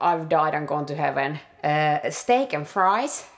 I've 0.00 0.30
died 0.30 0.54
and 0.54 0.68
gone 0.68 0.84
to 0.84 0.94
heaven. 0.96 1.32
Uh, 1.32 2.10
steak 2.10 2.54
and 2.54 2.64
fries. 2.64 3.33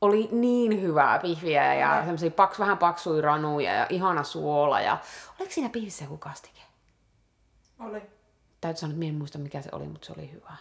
Oli 0.00 0.28
niin 0.32 0.82
hyvää 0.82 1.18
pihviä 1.18 1.74
ja 1.74 1.96
semmoisia 1.98 2.30
paks, 2.30 2.58
vähän 2.58 2.78
paksuja 2.78 3.22
ranuja 3.22 3.72
ja 3.72 3.86
ihana 3.90 4.22
suola. 4.22 4.80
Ja... 4.80 4.98
Oliko 5.40 5.54
siinä 5.54 5.68
pihvissä 5.68 6.04
joku 6.04 6.18
kastike? 6.18 6.60
Oli. 7.80 8.02
täytyy 8.60 8.80
sanoa, 8.80 8.90
että 8.90 8.98
minä 8.98 9.08
en 9.10 9.18
muista 9.18 9.38
mikä 9.38 9.62
se 9.62 9.68
oli, 9.72 9.84
mutta 9.84 10.06
se 10.06 10.12
oli 10.18 10.32
hyvä. 10.32 10.52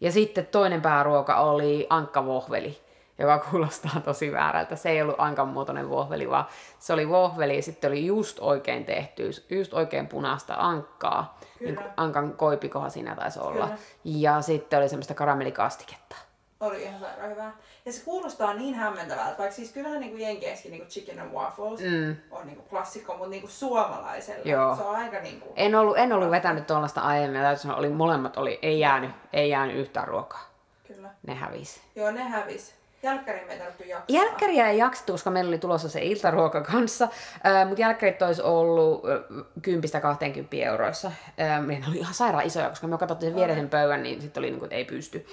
Ja 0.00 0.12
sitten 0.12 0.46
toinen 0.46 0.82
pääruoka 0.82 1.36
oli 1.36 1.86
ankkavohveli, 1.90 2.80
joka 3.18 3.38
kuulostaa 3.38 4.00
tosi 4.04 4.32
väärältä. 4.32 4.76
Se 4.76 4.90
ei 4.90 5.02
ollut 5.02 5.14
ankan 5.18 5.48
muotoinen 5.48 5.90
vohveli, 5.90 6.30
vaan 6.30 6.44
se 6.78 6.92
oli 6.92 7.08
vohveli 7.08 7.56
ja 7.56 7.62
sitten 7.62 7.90
oli 7.90 8.06
just 8.06 8.38
oikein 8.40 8.84
tehty, 8.84 9.30
just 9.50 9.74
oikein 9.74 10.08
punaista 10.08 10.54
ankkaa. 10.58 11.38
Niin 11.60 11.76
kuin 11.76 11.86
ankan 11.96 12.32
koipikoha 12.36 12.88
siinä 12.90 13.16
taisi 13.16 13.38
olla. 13.38 13.64
Kyllä. 13.64 13.78
Ja 14.04 14.42
sitten 14.42 14.78
oli 14.78 14.88
semmoista 14.88 15.14
karamellikastiketta. 15.14 16.16
Oli 16.62 16.82
ihan 16.82 17.00
sairaan 17.00 17.30
hyvää. 17.30 17.56
Ja 17.84 17.92
se 17.92 18.04
kuulostaa 18.04 18.54
niin 18.54 18.74
hämmentävältä, 18.74 19.38
vaikka 19.38 19.56
siis 19.56 19.72
kyllähän 19.72 20.00
niinku 20.00 20.16
Jenkeissäkin 20.16 20.70
niinku 20.70 20.88
chicken 20.88 21.20
and 21.20 21.32
waffles 21.32 21.80
mm. 21.80 22.16
on 22.30 22.46
niinku 22.46 22.62
klassikko, 22.62 23.12
mutta 23.12 23.30
niinku 23.30 23.48
suomalaisella 23.48 24.42
Joo. 24.44 24.76
se 24.76 24.82
on 24.82 24.96
aika 24.96 25.20
niinku... 25.20 25.52
En 25.56 25.74
ollut, 25.74 25.98
en 25.98 26.12
ollut 26.12 26.30
vetänyt 26.30 26.66
tuollaista 26.66 27.00
aiemmin, 27.00 27.36
ja 27.36 27.42
täytyy 27.42 27.62
sanoa, 27.62 27.76
oli, 27.76 27.88
molemmat 27.88 28.36
oli, 28.36 28.58
ei 28.62 28.80
jäänyt, 28.80 29.10
ei 29.32 29.50
jäänyt 29.50 29.76
yhtään 29.76 30.08
ruokaa. 30.08 30.50
Kyllä. 30.86 31.10
Ne 31.26 31.34
hävisi. 31.34 31.80
Joo, 31.96 32.10
ne 32.10 32.22
hävis. 32.22 32.74
Jälkkärin 33.02 33.46
me 33.46 33.52
ei 33.52 33.58
tarvittu 33.58 33.82
jaksaa. 33.82 34.16
Jälkkäriä 34.16 34.68
ei 34.68 34.78
jaksettu, 34.78 35.12
koska 35.12 35.30
meillä 35.30 35.48
oli 35.48 35.58
tulossa 35.58 35.88
se 35.88 36.00
iltaruoka 36.02 36.60
kanssa, 36.60 37.08
äh, 37.46 37.66
mutta 37.66 37.80
jälkkärit 37.80 38.22
olisi 38.22 38.42
ollut 38.42 39.02
äh, 39.04 39.20
10-20 40.60 40.66
euroissa. 40.66 41.12
Äh, 41.40 41.88
oli 41.88 41.98
ihan 41.98 42.14
sairaan 42.14 42.46
isoja, 42.46 42.68
koska 42.68 42.86
me 42.86 42.98
katsottiin 42.98 43.30
sen 43.30 43.36
viereisen 43.36 43.68
pöydän, 43.68 44.02
niin 44.02 44.22
sitten 44.22 44.40
oli 44.40 44.50
niin 44.50 44.58
kuin, 44.58 44.66
että 44.66 44.76
ei 44.76 44.84
pysty. 44.84 45.26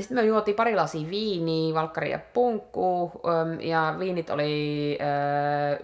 Sitten 0.00 0.18
me 0.18 0.22
juotiin 0.22 0.54
pari 0.54 0.74
lasia 0.74 1.10
viiniä, 1.10 1.74
valkkari 1.74 2.10
ja 2.10 2.18
punkku, 2.32 3.12
ja 3.60 3.94
viinit 3.98 4.30
oli 4.30 4.98
äh, 5.00 5.78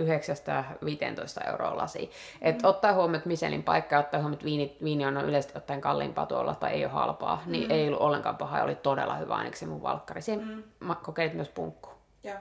9-15 1.47 1.51
euroa 1.51 1.77
lasi. 1.77 2.11
Et 2.43 2.63
mm. 2.63 2.69
ottaa 2.69 2.93
huomioon, 2.93 3.15
että 3.15 3.29
Michelin 3.29 3.63
paikka 3.63 3.99
ottaa 3.99 4.21
huomioon, 4.21 4.35
että 4.35 4.45
viini, 4.45 4.77
viini 4.85 5.07
on 5.07 5.17
yleisesti 5.17 5.59
ottaen 5.59 5.81
kalliimpaa 5.81 6.27
tuolla 6.27 6.55
tai 6.55 6.73
ei 6.73 6.85
ole 6.85 6.93
halpaa, 6.93 7.43
niin 7.47 7.71
ei 7.71 7.87
ollut 7.87 8.01
ollenkaan 8.01 8.37
paha 8.37 8.63
oli 8.63 8.75
todella 8.75 9.17
hyvä 9.17 9.35
ainakin 9.35 9.59
se 9.59 9.67
mun 9.67 9.83
valkkari. 9.83 10.23
Siihen 10.23 10.49
mm. 10.49 10.63
mä 10.81 10.95
kokeilit 10.95 11.35
myös 11.35 11.49
punkku. 11.49 11.91
Joo, 12.25 12.37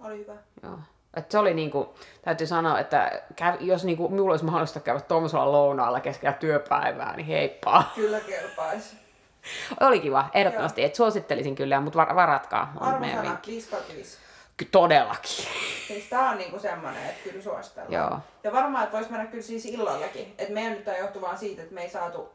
oli 0.00 0.18
hyvä. 0.18 0.34
Joo. 0.62 0.78
Et 1.16 1.30
se 1.30 1.38
oli 1.38 1.54
niinku, 1.54 1.94
täytyy 2.22 2.46
sanoa, 2.46 2.78
että 2.78 3.22
käy, 3.36 3.56
jos 3.60 3.84
niinku, 3.84 4.08
minulla 4.08 4.30
olisi 4.30 4.44
mahdollista 4.44 4.80
käydä 4.80 5.00
tuommoisella 5.00 5.52
lounaalla 5.52 6.00
keskellä 6.00 6.32
työpäivää, 6.32 7.16
niin 7.16 7.26
heippa. 7.26 7.84
Kyllä 7.94 8.20
kelpaisi. 8.20 9.03
Oli 9.80 10.00
kiva, 10.00 10.30
ehdottomasti. 10.34 10.84
Et 10.84 10.94
suosittelisin 10.94 11.54
kyllä, 11.54 11.80
mutta 11.80 11.96
var, 11.98 12.14
varatkaa. 12.14 12.72
on 12.80 12.88
Arvosana 12.88 13.22
vinkki. 13.22 13.50
5 13.50 13.70
kautta 13.70 13.92
5. 13.94 14.18
Ky- 14.56 14.64
Todellakin. 14.64 15.30
Siis 15.88 16.04
tää 16.10 16.30
on 16.30 16.38
niinku 16.38 16.58
semmonen, 16.58 17.04
että 17.06 17.20
kyllä 17.30 17.42
suositellaan. 17.42 17.92
Joo. 17.92 18.18
Ja 18.44 18.52
varmaan, 18.52 18.84
että 18.84 18.96
vois 18.96 19.10
mennä 19.10 19.26
kyllä 19.26 19.42
siis 19.42 19.64
illallakin. 19.66 20.34
Että 20.38 20.52
meidän 20.54 20.72
nyt 20.72 20.84
tää 20.84 20.98
johtuu 20.98 21.22
vaan 21.22 21.38
siitä, 21.38 21.62
että 21.62 21.74
me 21.74 21.82
ei 21.82 21.90
saatu 21.90 22.32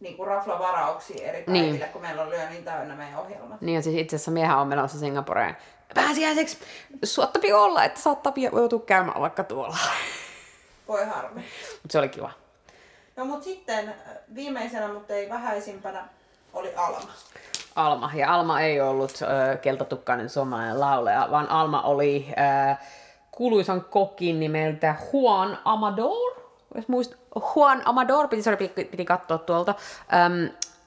niinku 0.00 0.24
raflavarauksia 0.24 1.28
eri 1.28 1.44
Niin. 1.46 1.64
päiville, 1.64 1.86
kun 1.86 2.02
meillä 2.02 2.22
oli 2.22 2.40
jo 2.40 2.48
niin 2.48 2.64
täynnä 2.64 2.94
meidän 2.94 3.18
ohjelmat. 3.20 3.60
Niin 3.60 3.76
ja 3.76 3.82
siis 3.82 3.96
itse 3.96 4.16
asiassa 4.16 4.30
miehän 4.30 4.58
on 4.58 4.66
menossa 4.68 4.98
Singaporeen 4.98 5.56
pääsiäiseksi. 5.94 6.58
Suottapi 7.04 7.52
olla, 7.52 7.84
että 7.84 8.00
saattaa 8.00 8.32
joutua 8.52 8.80
käymään 8.80 9.20
vaikka 9.20 9.44
tuolla. 9.44 9.76
Voi 10.88 11.04
harmi. 11.06 11.40
Mutta 11.82 11.92
se 11.92 11.98
oli 11.98 12.08
kiva. 12.08 12.30
No 13.16 13.24
mut 13.24 13.42
sitten 13.42 13.88
äh, 13.88 13.94
viimeisenä, 14.34 14.88
mutta 14.88 15.14
ei 15.14 15.28
vähäisimpänä, 15.28 16.08
oli 16.58 16.74
Alma. 16.76 17.12
Alma. 17.76 18.10
Ja 18.14 18.34
Alma 18.34 18.60
ei 18.60 18.80
ollut 18.80 19.12
äh, 19.22 19.60
keltatukkainen 19.60 20.28
suomalainen 20.28 20.80
lauleja, 20.80 21.28
vaan 21.30 21.50
Alma 21.50 21.82
oli 21.82 22.34
äh, 22.38 22.78
kuuluisan 23.30 23.84
kokin 23.84 24.40
nimeltä 24.40 24.94
Juan 25.12 25.58
Amador. 25.64 26.34
Jos 26.74 26.88
muist, 26.88 27.14
Juan 27.54 27.82
Amador, 27.84 28.28
piti, 28.28 28.42
sorry, 28.42 28.56
piti, 28.56 28.84
piti 28.84 29.04
katsoa 29.04 29.38
tuolta. 29.38 29.74
Ähm, 30.14 30.32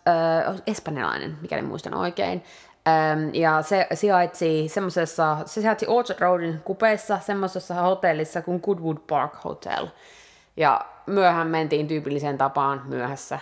äh, 0.08 0.62
espanjalainen, 0.68 1.38
mikäli 1.42 1.62
muistan 1.62 1.94
oikein. 1.94 2.44
Ähm, 2.88 3.30
ja 3.34 3.62
se 3.62 3.88
sijaitsi 3.94 4.68
semmoisessa, 4.68 5.38
se 5.46 5.62
sijaitsi 5.62 5.86
Orchard 5.88 6.20
Roadin 6.20 6.62
kupeessa 6.64 7.20
semmoisessa 7.20 7.74
hotellissa 7.74 8.42
kuin 8.42 8.62
Goodwood 8.64 8.98
Park 9.08 9.34
Hotel. 9.44 9.88
Ja 10.58 10.86
myöhän 11.06 11.48
mentiin 11.48 11.88
tyypilliseen 11.88 12.38
tapaan 12.38 12.82
myöhässä. 12.86 13.40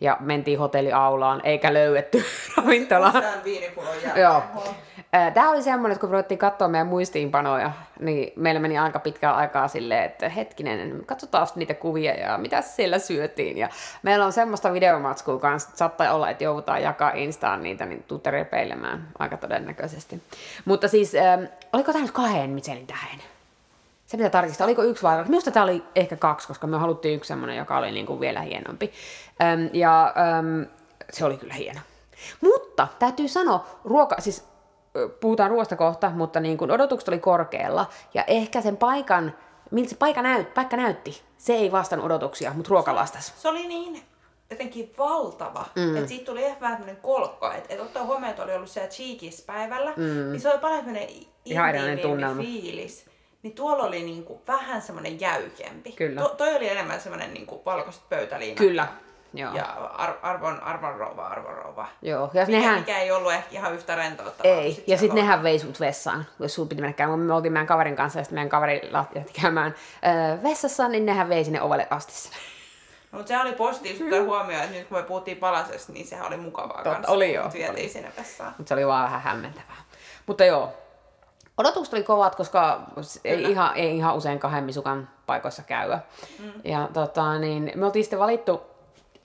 Ja 0.00 0.16
mentiin 0.20 0.58
hotelliaulaan, 0.58 1.40
eikä 1.44 1.74
löydetty 1.74 2.24
ravintolaa. 2.56 3.12
Joo. 4.16 4.42
Tämä 5.34 5.50
oli 5.50 5.62
semmoinen, 5.62 5.92
että 5.92 6.00
kun 6.00 6.10
ruvettiin 6.10 6.38
katsoa 6.38 6.68
meidän 6.68 6.86
muistiinpanoja, 6.86 7.70
niin 8.00 8.32
meillä 8.36 8.60
meni 8.60 8.78
aika 8.78 8.98
pitkää 8.98 9.34
aikaa 9.34 9.68
silleen, 9.68 10.04
että 10.04 10.28
hetkinen, 10.28 11.02
katsotaan 11.06 11.46
niitä 11.56 11.74
kuvia 11.74 12.14
ja 12.14 12.38
mitä 12.38 12.62
siellä 12.62 12.98
syötiin. 12.98 13.58
Ja 13.58 13.68
meillä 14.02 14.26
on 14.26 14.32
semmoista 14.32 14.72
videomatskua 14.72 15.38
kanssa, 15.38 15.68
että 15.68 15.78
saattaa 15.78 16.14
olla, 16.14 16.30
että 16.30 16.44
joudutaan 16.44 16.82
jakaa 16.82 17.10
Instaan 17.10 17.62
niitä, 17.62 17.86
niin 17.86 18.02
tuutte 18.08 18.30
repeilemään 18.30 19.08
aika 19.18 19.36
todennäköisesti. 19.36 20.22
Mutta 20.64 20.88
siis, 20.88 21.14
ähm, 21.14 21.44
oliko 21.72 21.92
tämä 21.92 22.04
nyt 22.04 22.12
kahden 22.12 22.50
Michelin 22.50 22.86
tähden? 22.86 23.33
Se 24.14 24.18
pitää 24.18 24.30
tarkistaa, 24.30 24.64
oliko 24.64 24.82
yksi 24.82 25.02
vai 25.02 25.16
kaksi? 25.16 25.30
Minusta 25.30 25.50
tämä 25.50 25.64
oli 25.64 25.84
ehkä 25.94 26.16
kaksi, 26.16 26.48
koska 26.48 26.66
me 26.66 26.76
haluttiin 26.76 27.16
yksi 27.16 27.28
semmoinen, 27.28 27.56
joka 27.56 27.78
oli 27.78 27.92
niin 27.92 28.06
kuin 28.06 28.20
vielä 28.20 28.40
hienompi. 28.40 28.92
Ähm, 29.42 29.60
ja 29.72 30.14
ähm, 30.18 30.62
se 31.10 31.24
oli 31.24 31.36
kyllä 31.36 31.54
hieno. 31.54 31.80
Mutta 32.40 32.88
täytyy 32.98 33.28
sanoa, 33.28 33.66
ruoka, 33.84 34.16
siis 34.18 34.44
puhutaan 35.20 35.50
ruoasta 35.50 35.76
kohta, 35.76 36.10
mutta 36.10 36.40
niin 36.40 36.58
kuin 36.58 36.70
odotukset 36.70 37.08
oli 37.08 37.18
korkealla 37.18 37.86
ja 38.14 38.24
ehkä 38.26 38.60
sen 38.60 38.76
paikan, 38.76 39.34
miltä 39.70 39.90
se 39.90 39.96
paikka, 39.96 40.22
näyt, 40.22 40.54
paikka 40.54 40.76
näytti, 40.76 41.22
se 41.38 41.52
ei 41.52 41.72
vastannut 41.72 42.06
odotuksia, 42.06 42.52
mutta 42.54 42.70
ruoka 42.70 42.94
vastasi. 42.94 43.32
Se 43.36 43.48
oli 43.48 43.66
niin 43.66 44.02
jotenkin 44.50 44.94
valtava, 44.98 45.66
mm. 45.76 45.96
että 45.96 46.08
siitä 46.08 46.24
tuli 46.24 46.44
ehkä 46.44 46.60
vähän 46.60 46.76
tämmöinen 46.76 47.02
kolkko, 47.02 47.52
että 47.52 47.74
et 47.74 47.80
ottaa 47.80 48.04
huomioon, 48.04 48.30
että 48.30 48.42
oli 48.42 48.54
ollut 48.54 48.70
siellä 48.70 48.90
Cheekis 48.90 49.42
päivällä, 49.42 49.92
mm. 49.96 50.32
niin 50.32 50.40
se 50.40 50.50
oli 50.50 50.58
paljon 50.58 50.84
tämmöinen 50.84 51.98
tunnelma. 51.98 52.42
fiilis. 52.42 53.13
Niin 53.44 53.54
tuolla 53.54 53.84
oli 53.84 54.02
niinku 54.02 54.42
vähän 54.48 54.82
semmoinen 54.82 55.20
jäykempi. 55.20 55.92
Kyllä. 55.92 56.20
To, 56.22 56.28
toi 56.28 56.54
oli 56.56 56.68
enemmän 56.68 57.00
semmoinen 57.00 57.34
niinku 57.34 57.62
valkoiset 57.66 58.02
pöytäliinat. 58.08 58.58
Kyllä. 58.58 58.86
Joo. 59.34 59.54
Ja 59.54 59.64
ar- 59.94 60.18
arvon, 60.22 60.60
arvon 60.62 60.94
rouva, 60.96 61.26
arvon 61.26 61.54
rouva. 61.54 61.88
Joo. 62.02 62.30
Ja 62.34 62.46
Mikä, 62.46 62.58
nehän, 62.58 62.78
mikä 62.78 62.98
ei 62.98 63.10
ollut 63.12 63.32
ehkä 63.32 63.48
ihan 63.50 63.74
yhtä 63.74 63.94
rentouttavaa. 63.94 64.52
ei. 64.56 64.72
Sit 64.72 64.88
Ja 64.88 64.98
sitten 64.98 65.16
nehän 65.16 65.42
vei 65.42 65.58
sut 65.58 65.80
vessaan, 65.80 66.26
jos 66.38 66.54
sun 66.54 66.68
piti 66.68 66.80
mennä 66.80 66.92
käymään. 66.92 67.18
Me 67.20 67.34
oltiin 67.34 67.52
meidän 67.52 67.66
kaverin 67.66 67.96
kanssa 67.96 68.18
ja 68.18 68.24
sitten 68.24 68.36
meidän 68.36 68.48
kaveri 68.48 68.80
lähti 68.90 69.20
käymään 69.42 69.74
öö, 70.06 70.42
vessassa, 70.42 70.88
niin 70.88 71.06
nehän 71.06 71.28
vei 71.28 71.44
sinne 71.44 71.62
ovelle 71.62 71.86
asti 71.90 72.12
sen. 72.12 72.32
No, 73.12 73.18
mutta 73.18 73.28
se 73.28 73.40
oli 73.40 73.52
positiivista 73.52 74.04
ottaa 74.04 74.22
huomioon, 74.22 74.64
että 74.64 74.76
nyt 74.78 74.88
kun 74.88 74.98
me 74.98 75.02
puhuttiin 75.02 75.36
palasesta, 75.36 75.92
niin 75.92 76.06
sehän 76.06 76.26
oli 76.26 76.36
mukavaa 76.36 76.74
Totta, 76.76 76.90
kanssa. 76.90 77.12
oli 77.12 77.34
joo. 77.34 77.50
Vietiin 77.52 77.90
sinne 77.90 78.12
vessaan. 78.18 78.54
Mutta 78.58 78.68
se 78.68 78.74
oli 78.74 78.86
vaan 78.86 79.04
vähän 79.04 79.20
hämmentävää. 79.22 79.76
Mutta 80.26 80.44
joo, 80.44 80.72
odotukset 81.58 81.94
oli 81.94 82.02
kovat, 82.02 82.34
koska 82.34 82.80
ei 83.24 83.36
Kyllä. 83.36 83.48
ihan, 83.48 83.76
ei 83.76 83.96
ihan 83.96 84.16
usein 84.16 84.38
kahden 84.38 84.64
misukan 84.64 85.08
paikoissa 85.26 85.62
käydä. 85.62 85.98
Mm. 86.38 86.52
Ja 86.64 86.88
tota, 86.92 87.38
niin 87.38 87.72
me 87.74 87.86
oltiin 87.86 88.04
sitten 88.04 88.18
valittu, 88.18 88.62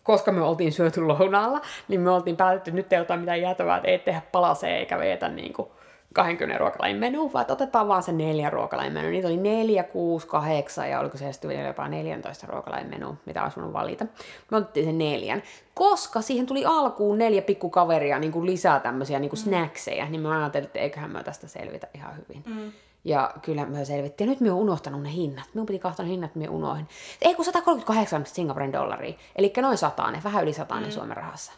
koska 0.03 0.31
me 0.31 0.41
oltiin 0.41 0.71
syöty 0.71 1.01
lounaalla, 1.01 1.61
niin 1.87 2.01
me 2.01 2.09
oltiin 2.09 2.37
päätetty, 2.37 2.69
että 2.69 2.75
nyt 2.75 2.93
ei 2.93 2.99
ota 2.99 3.17
mitään 3.17 3.41
jäätävää, 3.41 3.77
että 3.77 3.89
ei 3.89 3.99
tehdä 3.99 4.21
palasee 4.31 4.77
eikä 4.77 4.97
veetä 4.97 5.29
niin 5.29 5.53
kuin 5.53 5.69
20 6.13 6.57
ruokalajin 6.57 6.97
menu, 6.97 7.33
vaan 7.33 7.45
otetaan 7.49 7.87
vaan 7.87 8.03
se 8.03 8.11
neljä 8.11 8.49
ruokalajin 8.49 8.93
menu. 8.93 9.09
Niitä 9.09 9.27
oli 9.27 9.37
neljä, 9.37 9.83
kuusi, 9.83 10.27
kahdeksan 10.27 10.89
ja 10.89 10.99
oliko 10.99 11.17
se 11.17 11.33
sitten 11.33 11.49
vielä 11.49 11.67
jopa 11.67 11.87
14 11.87 12.47
ruokalajin 12.47 12.89
menu, 12.89 13.17
mitä 13.25 13.43
olisi 13.43 13.57
voinut 13.57 13.73
valita. 13.73 14.05
Me 14.51 14.57
otettiin 14.57 14.85
sen 14.85 14.97
neljän, 14.97 15.43
koska 15.73 16.21
siihen 16.21 16.45
tuli 16.45 16.65
alkuun 16.65 17.17
neljä 17.17 17.41
pikkukaveria 17.41 18.19
niin 18.19 18.31
kuin 18.31 18.45
lisää 18.45 18.79
tämmöisiä 18.79 19.19
niin 19.19 19.29
kuin 19.29 19.39
snackseja, 19.39 20.09
niin 20.09 20.21
me 20.21 20.37
ajattelin, 20.37 20.65
että 20.65 20.79
eiköhän 20.79 21.11
me 21.11 21.23
tästä 21.23 21.47
selvitä 21.47 21.87
ihan 21.93 22.13
hyvin. 22.17 22.43
Mm. 22.45 22.71
Ja 23.03 23.33
kyllä 23.41 23.65
me 23.65 23.85
selvittiin. 23.85 24.27
Ja 24.27 24.31
nyt 24.31 24.41
me 24.41 24.51
oon 24.51 24.61
unohtanut 24.61 25.01
ne 25.01 25.11
hinnat. 25.11 25.45
Minun 25.53 25.65
piti 25.65 25.79
katsoa 25.79 26.05
ne 26.05 26.11
hinnat, 26.11 26.35
me 26.35 26.49
unohdin. 26.49 26.87
Ei 27.21 27.35
kun 27.35 27.45
138 27.45 28.25
Singaporen 28.25 28.73
dollaria. 28.73 29.13
Eli 29.35 29.53
noin 29.61 29.77
satainen, 29.77 30.23
vähän 30.23 30.43
yli 30.43 30.53
satainen 30.53 30.89
mm. 30.89 30.93
Suomen 30.93 31.17
rahassa. 31.17 31.51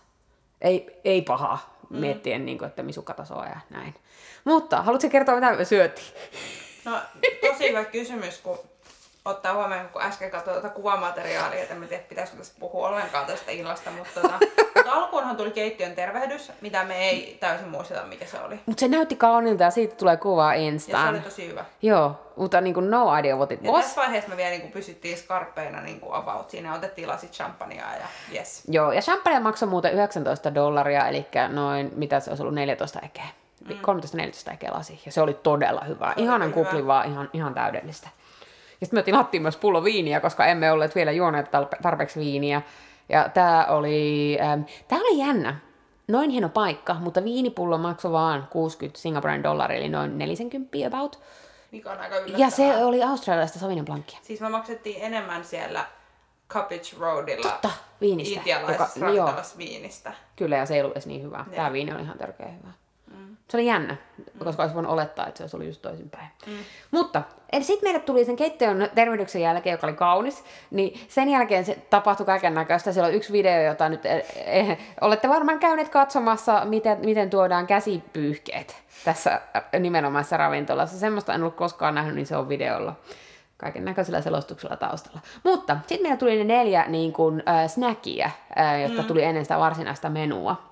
Ei, 0.62 1.00
ei 1.04 1.22
pahaa, 1.22 1.81
mm. 1.92 2.00
miettien, 2.00 2.46
niin 2.46 2.58
kuin, 2.58 2.70
että 2.70 2.84
misukkatasoa 2.84 3.46
ja 3.46 3.60
näin. 3.70 3.96
Mutta, 4.44 4.82
haluatko 4.82 5.10
kertoa, 5.10 5.36
mitä 5.36 5.56
me 5.56 5.66
syötiin? 5.66 6.08
No, 6.86 7.00
tosi 7.42 7.70
hyvä 7.70 7.86
kysymys, 7.86 8.38
kun 8.38 8.60
ottaa 9.26 9.54
huomioon, 9.54 9.90
kun 9.90 10.02
äsken 10.02 10.32
katsoin 10.32 10.54
tuota 10.62 10.76
kuvamateriaalia, 10.76 11.60
että 11.62 11.74
en 11.74 11.88
tiedä, 11.88 12.04
pitäisikö 12.10 12.38
tästä 12.38 12.56
puhua 12.60 12.88
ollenkaan 12.88 13.26
tästä 13.26 13.52
illasta, 13.52 13.92
mutta, 13.92 14.22
tota, 14.22 14.40
mutta 14.76 14.92
alkuunhan 14.92 15.38
tuli 15.38 15.52
keittiön 15.52 15.96
tervehdys, 15.96 16.52
mitä 16.62 16.84
me 16.84 16.98
ei 17.10 17.38
täysin 17.40 17.68
muisteta, 17.70 18.04
mikä 18.04 18.26
se 18.26 18.40
oli. 18.40 18.60
Mutta 18.66 18.80
se 18.80 18.88
näytti 18.88 19.16
kauniilta 19.16 19.64
ja 19.64 19.72
siitä 19.72 19.96
tulee 19.96 20.18
kuvaa 20.18 20.56
Ja 20.56 20.60
se 20.60 20.66
Instaan. 20.66 21.10
oli 21.10 21.20
tosi 21.20 21.48
hyvä. 21.48 21.66
Joo, 21.82 22.20
mutta 22.36 22.62
niin 22.62 22.74
kuin 22.74 22.92
no 22.92 23.18
idea 23.18 23.36
what 23.36 23.52
it 23.52 23.64
Ja 23.64 23.72
was. 23.72 23.86
tässä 23.86 24.02
vaiheessa 24.02 24.30
me 24.30 24.38
vielä 24.38 24.50
niin 24.50 24.62
kuin 24.62 24.72
pysyttiin 24.72 25.18
skarppeina 25.18 25.82
niin 25.82 26.00
kuin 26.00 26.16
about. 26.16 26.50
Siinä 26.50 26.76
otettiin 26.76 27.08
lasit 27.08 27.32
champagnea 27.32 27.96
ja 27.96 28.08
yes. 28.34 28.64
Joo, 28.68 28.92
ja 28.92 29.02
champagne 29.02 29.40
maksoi 29.40 29.70
muuten 29.70 29.94
19 29.94 30.56
dollaria, 30.56 31.08
eli 31.08 31.28
noin, 31.50 31.92
mitä 31.96 32.20
se 32.20 32.30
olisi 32.32 32.44
ollut, 32.44 32.56
14 32.56 33.00
ekeä. 33.04 33.26
Mm. 33.70 33.76
13-14 34.50 34.54
ekeä 34.54 34.70
lasi, 34.74 35.02
ja 35.06 35.12
se 35.12 35.22
oli 35.22 35.34
todella 35.34 35.82
hyvää. 35.88 36.14
oli 36.18 36.24
Ihanan 36.26 36.54
kyllä 36.54 36.66
kupli 36.68 36.88
vaan, 36.88 37.10
ihan, 37.12 37.30
ihan 37.34 37.54
täydellistä. 37.54 38.10
Ja 38.82 38.86
sitten 38.88 39.00
me 39.00 39.04
tilattiin 39.04 39.42
myös 39.42 39.58
pullo 39.58 39.84
viiniä, 39.84 40.20
koska 40.20 40.46
emme 40.46 40.72
olleet 40.72 40.96
vielä 40.96 41.12
juoneet 41.12 41.50
tarpeeksi 41.82 42.20
viiniä. 42.20 42.62
Ja 43.10 43.30
tämä 43.30 43.66
oli, 43.70 44.38
ähm, 44.42 44.62
tää 44.88 45.00
oli 45.00 45.18
jännä. 45.18 45.56
Noin 46.08 46.30
hieno 46.30 46.50
paikka, 46.50 46.94
mutta 46.94 47.24
viinipullo 47.24 47.78
maksoi 47.78 48.12
vaan 48.12 48.48
60 48.50 49.00
Singaporen 49.00 49.44
dollaria, 49.44 49.78
eli 49.78 49.90
noin 49.90 50.18
40 50.18 50.78
about. 50.88 51.20
Mikä 51.72 51.92
on 51.92 52.00
aika 52.00 52.16
yllättävää. 52.16 52.46
Ja 52.46 52.50
se 52.50 52.86
oli 52.86 53.04
australialaista 53.04 53.60
Sauvignon 53.60 53.86
Blancia. 53.86 54.20
Siis 54.22 54.42
me 54.42 54.50
maksettiin 54.50 55.02
enemmän 55.02 55.44
siellä 55.46 55.86
Cabbage 56.50 56.96
Roadilla 57.00 57.52
Totta, 57.52 57.70
viinistä. 58.02 58.40
intialaisessa 58.40 59.10
Joka- 59.10 59.44
viinistä. 59.58 60.14
Kyllä, 60.36 60.58
ja 60.58 60.66
se 60.66 60.74
ei 60.76 60.82
ollut 60.82 60.94
edes 60.94 61.08
niin 61.08 61.24
hyvä. 61.24 61.46
Tämä 61.56 61.74
viini 61.74 61.94
oli 61.94 62.02
ihan 62.02 62.18
törkeä 62.18 62.48
hyvä. 62.48 62.74
Se 63.52 63.58
oli 63.58 63.66
jännä, 63.66 63.96
mm. 64.18 64.46
koska 64.46 64.64
olisi 64.64 64.76
voinut 64.76 64.92
olettaa, 64.92 65.28
että 65.28 65.38
se 65.38 65.44
olisi 65.44 65.56
ollut 65.56 65.68
just 65.68 65.82
toisinpäin. 65.82 66.28
Mm. 66.48 66.54
Mutta 66.92 67.24
sitten 67.62 67.88
meille 67.88 68.00
tuli 68.00 68.26
sen 68.26 68.36
keittiön 68.36 68.90
tervehdyksen 68.96 69.42
jälkeen, 69.42 69.74
joka 69.74 69.88
oli 69.88 69.96
kaunis, 69.96 70.44
niin 70.72 71.00
sen 71.08 71.30
jälkeen 71.30 71.66
se 71.66 71.78
tapahtui 71.90 72.26
kaiken 72.26 72.54
näköistä. 72.54 72.92
Siellä 72.92 73.08
on 73.08 73.14
yksi 73.14 73.34
video, 73.34 73.62
jota 73.62 73.90
nyt 73.90 74.06
eh, 74.06 74.24
eh, 74.46 74.78
olette 75.02 75.30
varmaan 75.30 75.60
käyneet 75.60 75.90
katsomassa, 75.90 76.66
miten, 76.66 76.98
miten 77.00 77.30
tuodaan 77.30 77.68
käsipyyhkeet 77.68 78.84
tässä 79.06 79.42
nimenomaisessa 79.80 80.38
ravintolassa. 80.38 81.00
Semmoista 81.00 81.34
en 81.34 81.42
ollut 81.42 81.56
koskaan 81.56 81.96
nähnyt, 81.96 82.16
niin 82.16 82.28
se 82.28 82.38
on 82.38 82.50
videolla 82.50 82.96
kaiken 83.58 83.86
näköisellä 83.86 84.22
selostuksella 84.22 84.78
taustalla. 84.78 85.20
Mutta 85.44 85.78
sitten 85.80 86.02
meillä 86.02 86.18
tuli 86.18 86.38
ne 86.38 86.44
neljä 86.44 86.86
niin 86.88 87.14
kuin, 87.14 87.44
äh, 87.50 87.70
snackia, 87.70 88.30
äh, 88.60 88.82
jotka 88.82 89.02
mm. 89.02 89.08
tuli 89.08 89.24
ennen 89.24 89.46
sitä 89.46 89.60
varsinaista 89.60 90.10
menua. 90.10 90.71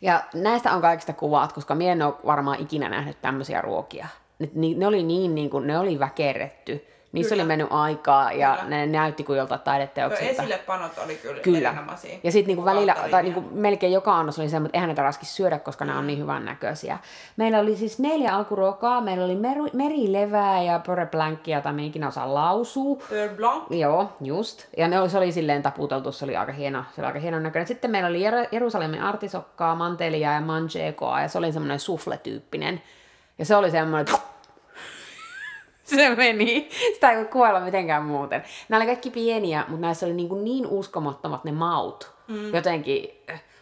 Ja 0.00 0.22
näistä 0.34 0.72
on 0.72 0.80
kaikista 0.80 1.12
kuvat, 1.12 1.52
koska 1.52 1.74
minä 1.74 1.92
en 1.92 2.02
ole 2.02 2.14
varmaan 2.26 2.60
ikinä 2.60 2.88
nähnyt 2.88 3.20
tämmöisiä 3.20 3.60
ruokia. 3.60 4.06
Ne, 4.38 4.48
ne 4.76 4.86
oli 4.86 5.02
niin, 5.02 5.34
niin 5.34 5.50
kuin, 5.50 5.66
ne 5.66 5.78
oli 5.78 5.98
väkerretty. 5.98 6.86
Niissä 7.12 7.34
Kyllä. 7.34 7.42
oli 7.42 7.48
mennyt 7.48 7.66
aikaa 7.70 8.32
ja 8.32 8.56
Kyllä. 8.60 8.68
ne 8.76 8.86
näytti 8.86 9.24
kuin 9.24 9.38
joltain 9.38 9.60
taideteoksilta. 9.60 10.30
esillepanot 10.30 10.92
oli 11.04 11.14
kyllä, 11.14 11.40
Kyllä. 11.40 11.68
erinomaisia. 11.68 12.18
Ja 12.24 12.32
sitten 12.32 12.46
niinku 12.46 12.64
välillä, 12.64 12.96
tai 13.10 13.22
niinku 13.22 13.44
melkein 13.52 13.92
joka 13.92 14.16
annos 14.16 14.38
oli 14.38 14.48
semmoinen, 14.48 14.66
että 14.68 14.76
eihän 14.76 14.88
näitä 14.88 15.02
raskisi 15.02 15.32
syödä, 15.34 15.58
koska 15.58 15.84
nämä 15.84 15.98
on 15.98 16.06
niin 16.06 16.18
hyvän 16.18 16.44
näköisiä. 16.44 16.98
Meillä 17.36 17.58
oli 17.58 17.76
siis 17.76 17.98
neljä 17.98 18.36
alkuruokaa. 18.36 19.00
Meillä 19.00 19.24
oli 19.24 19.36
meri, 19.36 19.60
merilevää 19.72 20.62
ja 20.62 20.78
pore 20.86 21.06
blankkia, 21.06 21.58
jota 21.58 21.72
me 21.72 21.84
ikinä 21.84 22.08
osaa 22.08 22.34
lausua. 22.34 22.96
Blanc. 23.36 23.64
Joo, 23.70 24.12
just. 24.20 24.64
Ja 24.76 24.88
ne 24.88 25.00
oli, 25.00 25.10
se 25.10 25.18
oli 25.18 25.32
silleen 25.32 25.62
taputeltu, 25.62 26.12
se 26.12 26.24
oli 26.24 26.36
aika 26.36 26.52
hieno, 26.52 26.84
se 26.94 27.00
oli 27.00 27.06
aika 27.06 27.18
hienon 27.18 27.42
näköinen. 27.42 27.66
Sitten 27.66 27.90
meillä 27.90 28.08
oli 28.08 28.20
Jer- 28.30 28.48
Jerusalemin 28.52 29.02
artisokkaa, 29.02 29.74
mantelia 29.74 30.32
ja 30.32 30.40
manchekoa, 30.40 31.20
ja 31.20 31.28
se 31.28 31.38
oli 31.38 31.52
semmoinen 31.52 31.78
sufle-tyyppinen. 31.80 32.82
Ja 33.38 33.44
se 33.44 33.56
oli 33.56 33.70
semmoinen, 33.70 34.00
että 34.14 34.22
se 35.96 36.14
meni. 36.14 36.68
Sitä 36.94 37.10
ei 37.10 37.16
voi 37.16 37.24
kuvailla 37.24 37.60
mitenkään 37.60 38.04
muuten. 38.04 38.42
Nämä 38.68 38.78
oli 38.78 38.86
kaikki 38.86 39.10
pieniä, 39.10 39.64
mutta 39.68 39.86
näissä 39.86 40.06
oli 40.06 40.14
niin, 40.14 40.28
kuin 40.28 40.44
niin 40.44 40.66
uskomattomat 40.66 41.44
ne 41.44 41.52
maut. 41.52 42.12
Mm. 42.28 42.54
Jotenkin, 42.54 43.10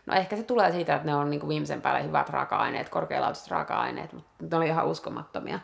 no 0.07 0.15
ehkä 0.15 0.37
se 0.37 0.43
tulee 0.43 0.73
siitä, 0.73 0.95
että 0.95 1.07
ne 1.07 1.15
on 1.15 1.31
niin 1.31 1.41
kuin 1.41 1.49
viimeisen 1.49 1.83
päälle 1.83 2.05
hyvät 2.05 2.29
raaka-aineet, 2.29 2.89
korkealaatuiset 2.89 3.51
raaka-aineet, 3.51 4.13
mutta 4.13 4.47
ne 4.51 4.57
oli 4.57 4.67
ihan 4.67 4.87
uskomattomia. 4.87 5.59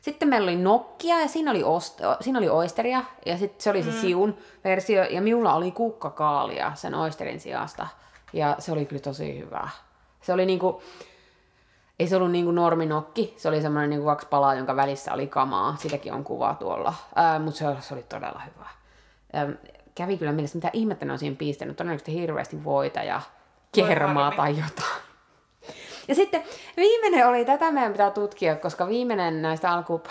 Sitten 0.00 0.28
meillä 0.28 0.50
oli 0.50 0.56
nokkia 0.56 1.20
ja 1.20 1.28
siinä 1.28 1.50
oli, 1.50 1.62
ost- 1.62 2.16
siinä 2.20 2.38
oli 2.38 2.48
oisteria 2.48 3.04
ja 3.26 3.38
sitten 3.38 3.60
se 3.62 3.70
oli 3.70 3.82
se 3.82 3.92
siun 3.92 4.38
versio 4.64 5.02
ja 5.02 5.22
minulla 5.22 5.54
oli 5.54 5.70
kukkakaalia 5.70 6.72
sen 6.74 6.94
oisterin 6.94 7.40
sijasta 7.40 7.86
ja 8.32 8.56
se 8.58 8.72
oli 8.72 8.86
kyllä 8.86 9.02
tosi 9.02 9.38
hyvä. 9.38 9.68
Se 10.22 10.32
oli 10.32 10.46
niinku, 10.46 10.82
ei 12.00 12.06
se 12.06 12.16
ollut 12.16 12.30
niinku 12.30 12.50
norminokki, 12.50 13.34
se 13.36 13.48
oli 13.48 13.62
semmoinen 13.62 13.90
niinku 13.90 14.06
kaksi 14.06 14.26
palaa, 14.30 14.54
jonka 14.54 14.76
välissä 14.76 15.12
oli 15.12 15.26
kamaa. 15.26 15.76
Sitäkin 15.78 16.12
on 16.12 16.24
kuva 16.24 16.56
tuolla, 16.58 16.94
Ää, 17.14 17.38
mutta 17.38 17.58
se, 17.58 17.64
se 17.80 17.94
oli 17.94 18.02
todella 18.02 18.40
hyvä. 18.54 18.66
Ää, 19.32 19.48
kävi 19.94 20.18
kyllä 20.18 20.32
mielessä, 20.32 20.58
mitä 20.58 20.70
ihmettä 20.72 21.04
ne 21.04 21.12
on 21.12 21.18
siihen 21.18 21.36
pistänyt. 21.36 21.76
Todennäköisesti 21.76 22.14
hirveästi 22.14 22.64
voita 22.64 23.02
ja 23.02 23.20
kermaa 23.72 24.30
tai 24.30 24.50
jotain. 24.50 25.02
Ja 26.08 26.14
sitten 26.14 26.42
viimeinen 26.76 27.28
oli, 27.28 27.44
tätä 27.44 27.72
meidän 27.72 27.92
pitää 27.92 28.10
tutkia, 28.10 28.56
koska 28.56 28.88
viimeinen 28.88 29.42
näistä 29.42 29.70
alku, 29.70 30.02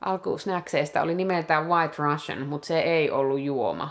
alkusnäkseistä 0.00 1.02
oli 1.02 1.14
nimeltään 1.14 1.68
White 1.68 1.94
Russian, 1.98 2.46
mutta 2.46 2.66
se 2.66 2.80
ei 2.80 3.10
ollut 3.10 3.40
juoma. 3.40 3.90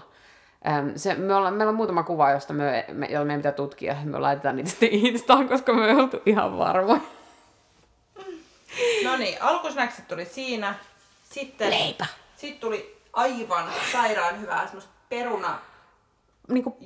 Se, 0.96 1.16
me 1.16 1.36
ollaan, 1.36 1.54
meillä 1.54 1.70
on 1.70 1.76
muutama 1.76 2.04
kuva, 2.04 2.32
josta 2.32 2.54
me, 2.54 2.86
me, 2.94 3.06
jolla 3.06 3.26
meidän 3.26 3.40
pitää 3.40 3.52
tutkia. 3.52 3.96
Me 4.04 4.20
laitetaan 4.20 4.56
niitä 4.56 4.70
sitten 4.70 4.90
Instaan, 4.92 5.50
koska 5.50 5.74
me 5.74 5.88
ei 5.88 5.96
oltu 5.96 6.22
ihan 6.26 6.58
varmoja. 6.58 7.02
No 9.04 9.18
niin, 9.18 9.42
alkusnäkset 9.42 10.08
tuli 10.08 10.26
siinä. 10.26 10.76
Sitten, 11.30 11.70
Leipä. 11.70 12.06
Sitten 12.38 12.62
tuli 12.62 13.02
aivan 13.14 13.72
sairaan 13.92 14.42
hyvää 14.42 14.66
semmoista 14.66 14.92
peruna... 15.10 15.60
Niinku 16.48 16.78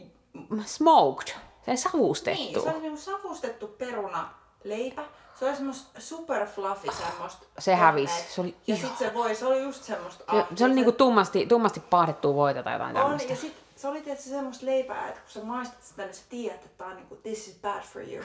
smoked, 0.66 1.28
se 1.28 1.36
Niin, 1.68 1.78
savustettu. 1.78 2.62
se 2.62 2.70
oli 2.70 2.80
niinku 2.82 2.98
savustettu 3.00 3.68
peruna 3.68 4.30
leipä. 4.64 5.06
Se 5.40 5.46
oli 5.46 5.56
semmoista 5.56 6.02
super 6.02 6.48
fluffy 6.48 6.88
semmoista. 6.98 7.46
Se 7.60 7.76
hävisi. 7.76 8.14
Se 8.30 8.42
oli 8.42 8.56
ja 8.68 8.78
sit 8.78 8.98
se 8.98 9.14
voi, 9.14 9.36
se 9.36 9.46
oli 9.46 9.62
just 9.62 9.84
semmoista... 9.84 10.24
Se, 10.32 10.40
ah, 10.40 10.48
se 10.56 10.66
oli 10.66 10.74
niinku 10.74 10.92
tummasti, 10.92 11.46
tummasti 11.46 11.80
paahdettua 11.80 12.36
voita 12.36 12.64
tai 12.64 12.74
jotain 12.74 12.98
On, 12.98 13.02
tämmöistä. 13.02 13.34
ja 13.34 13.36
sit 13.36 13.56
se 13.76 13.88
oli 13.88 14.02
tietysti 14.02 14.30
semmoista 14.30 14.66
leipää, 14.66 15.08
että 15.08 15.20
kun 15.22 15.30
sä 15.32 15.44
maistat 15.44 15.84
sitä, 15.84 16.04
niin 16.04 16.14
sä 16.14 16.24
tiedät, 16.30 16.66
että 16.66 16.78
tää 16.78 16.88
on 16.88 16.96
niinku, 16.96 17.16
this 17.16 17.48
is 17.48 17.56
bad 17.62 17.82
for 17.82 18.02
you. 18.02 18.24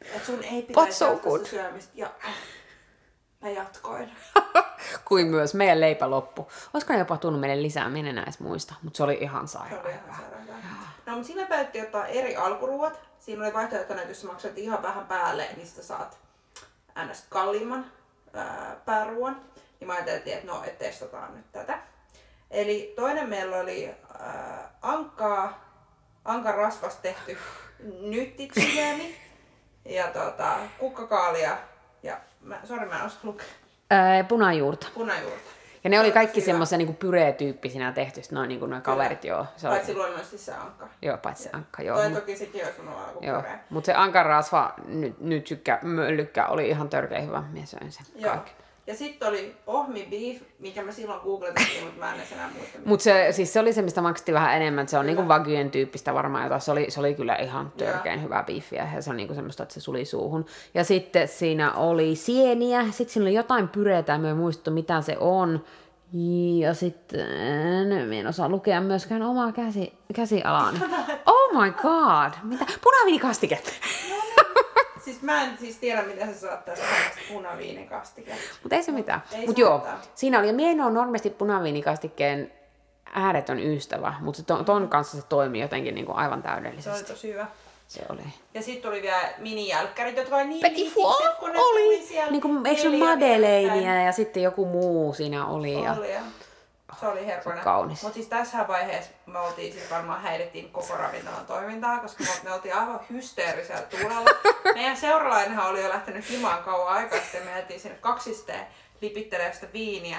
Että 0.00 0.26
sun 0.26 0.44
ei 0.44 0.62
pitäisi 0.62 0.98
so 0.98 1.20
syömistä. 1.50 1.92
Ja 1.94 2.10
mä 3.44 3.50
jatkoin. 3.50 4.12
Kuin 5.04 5.26
myös 5.26 5.54
meidän 5.54 5.80
leipä 5.80 6.10
loppu. 6.10 6.48
Olisiko 6.74 6.92
ne 6.92 6.98
jopa 6.98 7.16
tunnut 7.16 7.40
meille 7.40 7.62
lisää, 7.62 7.88
minä 7.88 8.10
en 8.10 8.18
edes 8.18 8.40
muista. 8.40 8.74
Mutta 8.82 8.96
se 8.96 9.02
oli 9.02 9.18
ihan 9.20 9.48
Se 9.48 9.52
sairaan. 9.52 9.84
oli 9.86 9.90
ihan 9.90 10.20
sairaan. 10.20 10.44
No, 11.06 11.12
mutta 11.12 11.26
siinä 11.26 11.46
päätettiin 11.46 11.84
ottaa 11.84 12.06
eri 12.06 12.36
alkuruuat. 12.36 13.00
Siinä 13.20 13.44
oli 13.44 13.54
vaihtoehtona, 13.54 14.00
että 14.00 14.10
jos 14.10 14.20
sä 14.20 14.26
maksat 14.26 14.58
ihan 14.58 14.82
vähän 14.82 15.06
päälle, 15.06 15.48
niin 15.56 15.66
sä 15.66 15.82
saat 15.82 16.18
ns. 17.10 17.26
kalliimman 17.28 17.86
ää, 18.34 18.76
pääruuan. 18.84 19.40
Niin 19.80 19.86
mä 19.86 19.92
ajattelin, 19.94 20.22
että 20.38 20.46
no, 20.46 20.62
et 20.64 20.78
testataan 20.78 21.36
nyt 21.36 21.52
tätä. 21.52 21.78
Eli 22.50 22.92
toinen 22.96 23.28
meillä 23.28 23.56
oli 23.56 23.94
ää, 24.20 24.70
ankkaa, 24.82 25.64
ankan 26.24 26.54
rasvasta 26.54 27.02
tehty 27.02 27.38
nyttitsyömi 28.10 29.16
ja 29.84 30.08
tota, 30.08 30.56
kukkakaalia 30.78 31.58
mä, 32.44 32.60
sori 32.64 32.86
mä 32.86 32.98
en 32.98 33.06
osaa 33.06 33.20
lukea, 33.22 33.46
Ää, 33.90 34.24
punajuurta. 34.24 34.86
punajuurta. 34.94 35.50
Ja 35.84 35.90
ne 35.90 36.00
oli 36.00 36.12
kaikki 36.12 36.40
semmoisia 36.40 36.78
niinku 36.78 36.92
pyreetyyppisinä 36.92 37.92
tehty, 37.92 38.20
noin 38.32 38.48
niinku 38.48 38.66
noin 38.66 38.82
kaverit, 38.82 39.24
joo. 39.24 39.46
Se 39.56 39.68
oli, 39.68 39.76
Paitsi 39.76 39.94
luonnollisesti 39.94 40.38
se 40.38 40.52
ankka. 40.54 40.88
joo, 41.02 41.18
paitsi 41.18 41.42
se 41.44 41.50
ankka, 41.52 41.82
joo. 41.82 41.96
Toi 41.96 42.10
toki 42.10 42.36
sekin 42.36 42.64
olisi 42.64 42.80
joku 42.80 43.24
Joo, 43.26 43.42
mutta 43.70 43.86
se 43.86 43.94
ankarasva 43.94 44.74
nyt, 44.86 45.20
nyt 45.20 45.46
sykkä, 45.46 45.78
möllykkä 45.82 46.46
oli 46.46 46.68
ihan 46.68 46.88
törkeä 46.88 47.20
hyvä. 47.20 47.42
Minä 47.52 47.66
söin 47.66 47.92
sen 47.92 48.06
Joo. 48.14 48.30
kaiken. 48.34 48.54
Ja 48.86 48.94
sitten 48.94 49.28
oli 49.28 49.56
ohmi 49.66 50.08
beef, 50.10 50.42
mikä 50.58 50.82
mä 50.82 50.92
silloin 50.92 51.20
googletin, 51.20 51.84
mutta 51.84 51.98
mä 51.98 52.14
en 52.14 52.20
enää 52.32 52.50
muista. 52.56 52.78
Mutta 52.84 53.04
se, 53.04 53.28
siis 53.30 53.52
se 53.52 53.60
oli 53.60 53.72
se, 53.72 53.82
mistä 53.82 54.00
maksettiin 54.00 54.34
vähän 54.34 54.56
enemmän. 54.56 54.88
Se 54.88 54.98
on 54.98 55.06
niinku 55.06 55.22
wagyen 55.22 55.70
tyyppistä 55.70 56.14
varmaan 56.14 56.44
jota. 56.44 56.58
Se 56.58 56.72
oli, 56.72 56.90
se 56.90 57.00
oli 57.00 57.14
kyllä 57.14 57.36
ihan 57.36 57.72
törkeän 57.76 58.22
hyvää 58.22 58.42
biiffiä. 58.42 58.88
Ja 58.94 59.02
se 59.02 59.10
on 59.10 59.16
niinku 59.16 59.34
semmoista, 59.34 59.62
että 59.62 59.74
se 59.74 59.80
suli 59.80 60.04
suuhun. 60.04 60.46
Ja 60.74 60.84
sitten 60.84 61.28
siinä 61.28 61.72
oli 61.72 62.16
sieniä. 62.16 62.84
Sitten 62.90 63.08
siinä 63.08 63.24
oli 63.24 63.34
jotain 63.34 63.68
pyreitä. 63.68 64.18
Mä 64.18 64.30
en 64.30 64.36
muista, 64.36 64.70
mitä 64.70 65.00
se 65.00 65.16
on. 65.20 65.64
Ja 66.58 66.74
sitten, 66.74 67.26
en 68.12 68.26
osaa 68.26 68.48
lukea 68.48 68.80
myöskään 68.80 69.22
omaa 69.22 69.52
käsi, 69.52 69.92
käsialaani. 70.14 70.78
Oh 71.26 71.62
my 71.62 71.70
god, 71.70 72.32
mitä? 72.42 72.66
Punaviinikastike. 72.82 73.62
Siis 75.04 75.22
mä 75.22 75.42
en 75.44 75.58
siis 75.58 75.76
tiedä, 75.78 76.02
mitä 76.02 76.26
sä 76.26 76.34
saat 76.34 76.64
tästä 76.64 76.84
samasta 76.86 77.20
punaviinikastike. 77.28 78.32
Mutta 78.62 78.76
ei 78.76 78.82
se 78.82 78.92
mitään. 78.92 79.22
Mutta 79.46 79.60
joo, 79.60 79.78
mitään. 79.78 79.98
siinä 80.14 80.38
oli, 80.38 80.46
ja 80.46 80.52
mie 80.52 80.70
ole 80.84 80.92
normaalisti 80.92 81.30
punaviinikastikkeen 81.30 82.52
ääretön 83.14 83.58
ystävä, 83.60 84.14
mutta 84.20 84.42
ton, 84.42 84.64
ton 84.64 84.88
kanssa 84.88 85.16
se 85.20 85.26
toimi 85.28 85.60
jotenkin 85.60 85.94
niin 85.94 86.06
kuin 86.06 86.16
aivan 86.16 86.42
Se 86.42 86.48
oli 86.48 86.54
täydellisesti. 86.54 87.12
tosi 87.12 87.32
hyvä. 87.32 87.46
Se 87.88 88.02
oli. 88.08 88.22
Ja 88.54 88.62
sitten 88.62 88.90
tuli 88.90 89.02
vielä 89.02 89.28
minijälkkärit, 89.38 90.16
jotka 90.16 90.36
oli 90.36 90.44
niin 90.44 90.60
Petit 90.60 90.76
liitikset, 90.78 91.02
foie 91.02 91.28
kun 91.40 91.48
ne 91.52 91.58
tuli 91.58 91.86
oli, 91.96 92.06
siellä. 92.06 92.30
niin 92.30 92.42
kuin, 92.42 92.66
eikö 92.66 92.82
se 92.82 92.88
madeleinia 92.98 94.02
ja 94.02 94.12
sitten 94.12 94.42
joku 94.42 94.66
muu 94.66 95.14
siinä 95.14 95.46
oli. 95.46 95.82
Ja, 95.84 95.92
Oli 95.92 96.12
ja 96.12 96.20
se 97.00 97.06
oli 97.08 97.20
on 97.46 97.58
kaunis. 97.64 98.02
Mutta 98.02 98.14
siis 98.14 98.26
tässä 98.28 98.68
vaiheessa 98.68 99.10
me 99.26 99.38
oltiin 99.38 99.72
siis 99.72 99.90
varmaan 99.90 100.22
häirittiin 100.22 100.70
koko 100.70 100.96
ravintolan 100.96 101.46
toimintaa, 101.46 101.98
koska 101.98 102.24
me, 102.44 102.52
oltiin 102.52 102.74
aivan 102.74 103.00
hysteerisellä 103.10 103.82
tuulella. 103.82 104.30
Meidän 104.74 104.96
seuralainenhan 104.96 105.66
oli 105.70 105.82
jo 105.82 105.88
lähtenyt 105.88 106.28
himaan 106.30 106.62
kauan 106.62 106.94
aikaa 106.96 107.18
sitten. 107.20 107.44
Me 107.44 107.50
jätiin 107.56 107.80
sinne 107.80 107.96
kaksisteen 108.00 108.66
lipittelee 109.00 109.52
sitä 109.52 109.66
viiniä. 109.72 110.18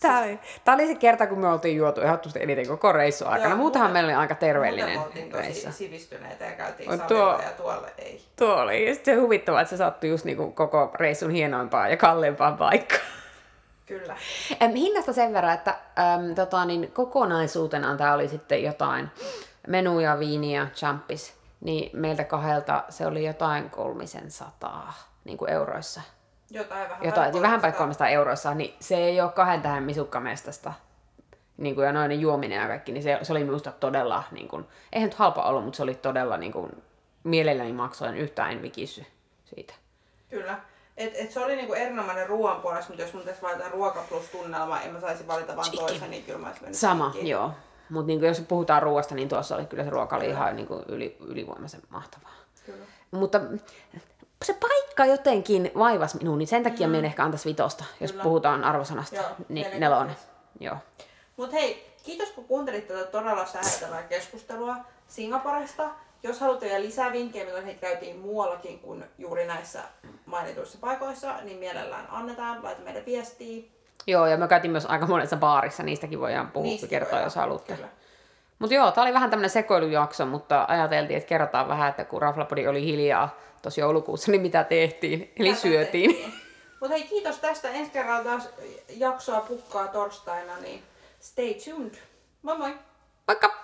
Tää 0.00 0.18
oli, 0.20 0.38
tää 0.64 0.74
oli 0.74 0.86
se 0.86 0.94
kerta, 0.94 1.26
kun 1.26 1.38
me 1.38 1.48
oltiin 1.48 1.76
juotu 1.76 2.00
ehdottomasti 2.00 2.42
eniten 2.42 2.68
koko 2.68 2.92
reissu 2.92 3.24
aikana. 3.26 3.48
Joo, 3.50 3.56
Muutenhan 3.56 3.90
muuten- 3.90 3.92
meillä 3.92 4.08
oli 4.18 4.20
aika 4.22 4.34
terveellinen 4.34 5.00
reissu. 5.32 5.72
sivistyneitä 5.72 6.44
ja 6.44 6.52
käytiin 6.52 6.90
On 6.90 7.00
tuo- 7.00 7.40
ja 7.44 7.50
tuolla 7.56 7.88
ei. 7.98 8.22
Tuo 8.36 8.54
oli 8.54 8.88
ja 8.88 8.94
sitten 8.94 9.14
se 9.14 9.20
huvittavaa, 9.20 9.60
että 9.60 9.70
se 9.70 9.76
sattui 9.76 10.10
just 10.10 10.24
niinku 10.24 10.50
koko 10.52 10.90
reissun 10.94 11.30
hienoimpaan 11.30 11.90
ja 11.90 11.96
kalleimpaan 11.96 12.56
paikkaan. 12.56 13.02
Kyllä. 13.98 14.16
Hinnasta 14.74 15.12
sen 15.12 15.32
verran, 15.32 15.54
että 15.54 15.70
äm, 15.70 16.34
tota, 16.34 16.64
niin 16.64 16.92
kokonaisuutena 16.92 17.96
tämä 17.96 18.14
oli 18.14 18.28
sitten 18.28 18.62
jotain 18.62 19.10
menuja, 19.68 20.18
viiniä, 20.18 20.66
champis, 20.74 21.34
niin 21.60 21.90
meiltä 21.92 22.24
kahdelta 22.24 22.84
se 22.88 23.06
oli 23.06 23.26
jotain 23.26 23.70
kolmisen 23.70 24.30
sataa 24.30 24.94
niin 25.24 25.38
kuin 25.38 25.50
euroissa. 25.50 26.00
Jotain 26.50 26.88
vähän 26.90 27.04
Jotain, 27.04 27.42
vähän 27.42 27.60
päälle 27.60 27.76
300. 27.76 27.78
300 27.78 28.08
euroissa, 28.08 28.54
niin 28.54 28.74
se 28.80 28.96
ei 28.96 29.20
ole 29.20 29.30
kahden 29.32 29.62
tähän 29.62 29.82
misukkamestasta. 29.82 30.72
Niin 31.56 31.74
kuin, 31.74 31.86
ja 31.86 31.92
noin 31.92 32.20
juominen 32.20 32.60
ja 32.60 32.66
kaikki, 32.66 32.92
niin 32.92 33.02
se, 33.02 33.18
se 33.22 33.32
oli 33.32 33.44
minusta 33.44 33.72
todella, 33.72 34.24
niin 34.30 34.48
kuin, 34.48 34.64
eihän 34.92 35.08
nyt 35.08 35.18
halpa 35.18 35.42
ollut, 35.42 35.64
mutta 35.64 35.76
se 35.76 35.82
oli 35.82 35.94
todella 35.94 36.36
niin 36.36 36.52
kuin, 36.52 36.82
mielelläni 37.24 37.72
maksoin 37.72 38.16
yhtään 38.16 38.52
en 38.52 38.62
vikissy 38.62 39.06
siitä. 39.44 39.74
Kyllä. 40.30 40.58
Et, 40.96 41.12
et 41.14 41.30
se 41.30 41.40
oli 41.40 41.56
niinku 41.56 41.74
erinomainen 41.74 42.26
ruoan 42.26 42.60
puolesta, 42.60 42.90
mutta 42.90 43.02
jos 43.02 43.12
mun 43.12 43.22
pitäisi 43.22 43.42
valita 43.42 43.68
ruoka 43.68 44.04
plus 44.08 44.24
tunnelma, 44.24 44.80
en 44.80 44.92
mä 44.92 45.00
saisi 45.00 45.26
valita 45.26 45.56
vaan 45.56 45.70
Chicken. 45.70 45.86
toisen, 45.88 46.10
niin 46.10 46.24
kyllä 46.24 46.38
mä 46.38 46.48
olisin 46.48 46.74
Sama, 46.74 47.10
chicken. 47.10 47.26
joo. 47.26 47.50
Mutta 47.90 48.06
niin 48.06 48.24
jos 48.24 48.40
puhutaan 48.40 48.82
ruoasta, 48.82 49.14
niin 49.14 49.28
tuossa 49.28 49.56
oli 49.56 49.66
kyllä 49.66 49.84
se 49.84 49.90
ruoka 49.90 50.16
oli 50.16 50.26
ihan 50.26 50.56
niin 50.56 50.66
kuin 50.66 50.84
yli, 50.88 51.16
ylivoimaisen 51.20 51.82
mahtavaa. 51.88 52.32
Kyllä. 52.66 52.84
Mutta 53.10 53.40
se 54.44 54.54
paikka 54.54 55.04
jotenkin 55.04 55.70
vaivasi 55.78 56.18
minun, 56.18 56.38
niin 56.38 56.46
sen 56.46 56.62
takia 56.62 56.86
mm. 56.86 56.90
minä 56.90 57.06
ehkä 57.06 57.24
antaisi 57.24 57.48
vitosta, 57.48 57.84
jos 58.00 58.12
Kyllä. 58.12 58.22
puhutaan 58.22 58.64
arvosanasta. 58.64 59.16
Joo, 59.16 59.26
niin 59.48 59.80
nelonen. 59.80 60.16
Joo. 60.60 60.76
Mut 61.36 61.52
hei, 61.52 61.94
kiitos 62.02 62.28
kun 62.30 62.44
kuuntelit 62.44 62.88
tätä 62.88 63.04
todella 63.04 63.46
sähättävää 63.46 64.02
keskustelua 64.02 64.76
Singaporesta. 65.08 65.90
Jos 66.22 66.40
haluatte 66.40 66.66
vielä 66.66 66.82
lisää 66.84 67.12
vinkkejä, 67.12 67.44
mitä 67.44 67.60
heitä 67.60 67.80
käytiin 67.80 68.18
muuallakin 68.18 68.78
kuin 68.78 69.04
juuri 69.18 69.46
näissä 69.46 69.82
mainituissa 70.26 70.78
paikoissa, 70.80 71.36
niin 71.42 71.58
mielellään 71.58 72.06
annetaan, 72.10 72.62
laita 72.64 72.80
meille 72.82 73.02
viestiä. 73.06 73.62
Joo, 74.06 74.26
ja 74.26 74.36
me 74.36 74.48
käytiin 74.48 74.70
myös 74.72 74.86
aika 74.86 75.06
monessa 75.06 75.36
baarissa, 75.36 75.82
niistäkin 75.82 76.20
voidaan 76.20 76.50
puhua, 76.50 76.66
Niistäkin 76.68 76.90
kertoa, 76.90 77.10
voidaan. 77.10 77.26
jos 77.26 77.36
haluatte. 77.36 77.74
Kyllä. 77.74 77.88
Mutta 78.58 78.74
joo, 78.74 78.90
tää 78.90 79.04
oli 79.04 79.14
vähän 79.14 79.30
tämmönen 79.30 79.50
sekoilujakso, 79.50 80.26
mutta 80.26 80.64
ajateltiin, 80.68 81.16
että 81.16 81.28
kerrotaan 81.28 81.68
vähän, 81.68 81.88
että 81.90 82.04
kun 82.04 82.22
Raflapodi 82.22 82.66
oli 82.68 82.82
hiljaa 82.84 83.38
tuossa 83.62 83.80
joulukuussa, 83.80 84.30
niin 84.30 84.40
mitä 84.42 84.64
tehtiin, 84.64 85.32
eli 85.36 85.48
Tätä 85.48 85.60
syötiin. 85.60 86.34
Mutta 86.80 86.94
hei, 86.96 87.02
kiitos 87.02 87.38
tästä. 87.38 87.68
Ensi 87.70 87.90
kerralla 87.90 88.24
taas 88.24 88.48
jaksoa 88.96 89.40
pukkaa 89.40 89.88
torstaina, 89.88 90.56
niin 90.60 90.82
stay 91.20 91.54
tuned. 91.54 91.94
Moi 92.42 92.58
moi! 92.58 92.74
Moikka! 93.28 93.62